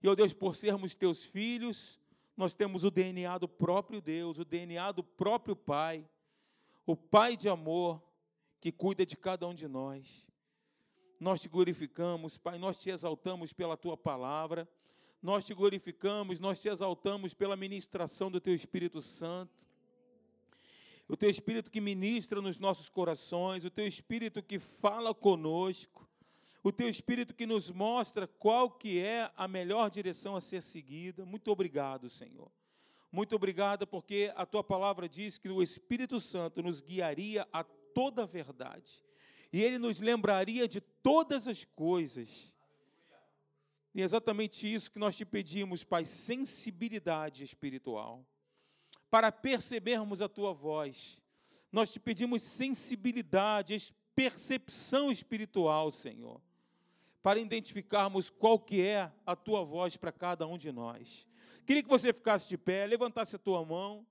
E, 0.00 0.08
ó 0.08 0.14
Deus, 0.14 0.32
por 0.32 0.54
sermos 0.54 0.94
teus 0.94 1.24
filhos, 1.24 1.98
nós 2.36 2.54
temos 2.54 2.84
o 2.84 2.90
DNA 2.92 3.36
do 3.36 3.48
próprio 3.48 4.00
Deus, 4.00 4.38
o 4.38 4.44
DNA 4.44 4.92
do 4.92 5.02
próprio 5.02 5.56
Pai, 5.56 6.08
o 6.86 6.94
Pai 6.94 7.36
de 7.36 7.48
amor, 7.48 8.00
que 8.64 8.72
cuida 8.72 9.04
de 9.04 9.14
cada 9.14 9.46
um 9.46 9.52
de 9.52 9.68
nós. 9.68 10.26
Nós 11.20 11.42
te 11.42 11.50
glorificamos, 11.50 12.38
Pai, 12.38 12.56
nós 12.56 12.80
te 12.80 12.88
exaltamos 12.88 13.52
pela 13.52 13.76
tua 13.76 13.94
palavra, 13.94 14.66
nós 15.20 15.44
te 15.44 15.52
glorificamos, 15.52 16.40
nós 16.40 16.62
te 16.62 16.70
exaltamos 16.70 17.34
pela 17.34 17.58
ministração 17.58 18.30
do 18.30 18.40
teu 18.40 18.54
Espírito 18.54 19.02
Santo. 19.02 19.66
O 21.06 21.14
teu 21.14 21.28
Espírito 21.28 21.70
que 21.70 21.78
ministra 21.78 22.40
nos 22.40 22.58
nossos 22.58 22.88
corações, 22.88 23.66
o 23.66 23.70
teu 23.70 23.86
Espírito 23.86 24.42
que 24.42 24.58
fala 24.58 25.14
conosco, 25.14 26.08
o 26.62 26.72
teu 26.72 26.88
Espírito 26.88 27.34
que 27.34 27.44
nos 27.44 27.70
mostra 27.70 28.26
qual 28.26 28.70
que 28.70 28.98
é 28.98 29.30
a 29.36 29.46
melhor 29.46 29.90
direção 29.90 30.36
a 30.36 30.40
ser 30.40 30.62
seguida. 30.62 31.26
Muito 31.26 31.50
obrigado, 31.50 32.08
Senhor. 32.08 32.50
Muito 33.12 33.36
obrigado 33.36 33.86
porque 33.86 34.32
a 34.34 34.46
tua 34.46 34.64
palavra 34.64 35.06
diz 35.06 35.36
que 35.36 35.50
o 35.50 35.62
Espírito 35.62 36.18
Santo 36.18 36.62
nos 36.62 36.80
guiaria 36.80 37.46
a 37.52 37.62
toda 37.94 38.24
a 38.24 38.26
verdade. 38.26 39.02
E 39.52 39.62
ele 39.62 39.78
nos 39.78 40.00
lembraria 40.00 40.66
de 40.66 40.80
todas 40.80 41.46
as 41.46 41.64
coisas. 41.64 42.52
E 43.94 44.02
é 44.02 44.04
exatamente 44.04 44.72
isso 44.72 44.90
que 44.90 44.98
nós 44.98 45.16
te 45.16 45.24
pedimos, 45.24 45.84
Pai, 45.84 46.04
sensibilidade 46.04 47.44
espiritual, 47.44 48.26
para 49.08 49.30
percebermos 49.30 50.20
a 50.20 50.28
tua 50.28 50.52
voz. 50.52 51.22
Nós 51.70 51.92
te 51.92 52.00
pedimos 52.00 52.42
sensibilidade, 52.42 53.94
percepção 54.14 55.10
espiritual, 55.10 55.90
Senhor, 55.92 56.40
para 57.22 57.38
identificarmos 57.38 58.28
qual 58.28 58.58
que 58.58 58.82
é 58.82 59.12
a 59.24 59.36
tua 59.36 59.64
voz 59.64 59.96
para 59.96 60.10
cada 60.10 60.46
um 60.46 60.58
de 60.58 60.72
nós. 60.72 61.26
Queria 61.64 61.82
que 61.82 61.88
você 61.88 62.12
ficasse 62.12 62.48
de 62.48 62.58
pé, 62.58 62.86
levantasse 62.86 63.36
a 63.36 63.38
tua 63.38 63.64
mão. 63.64 64.06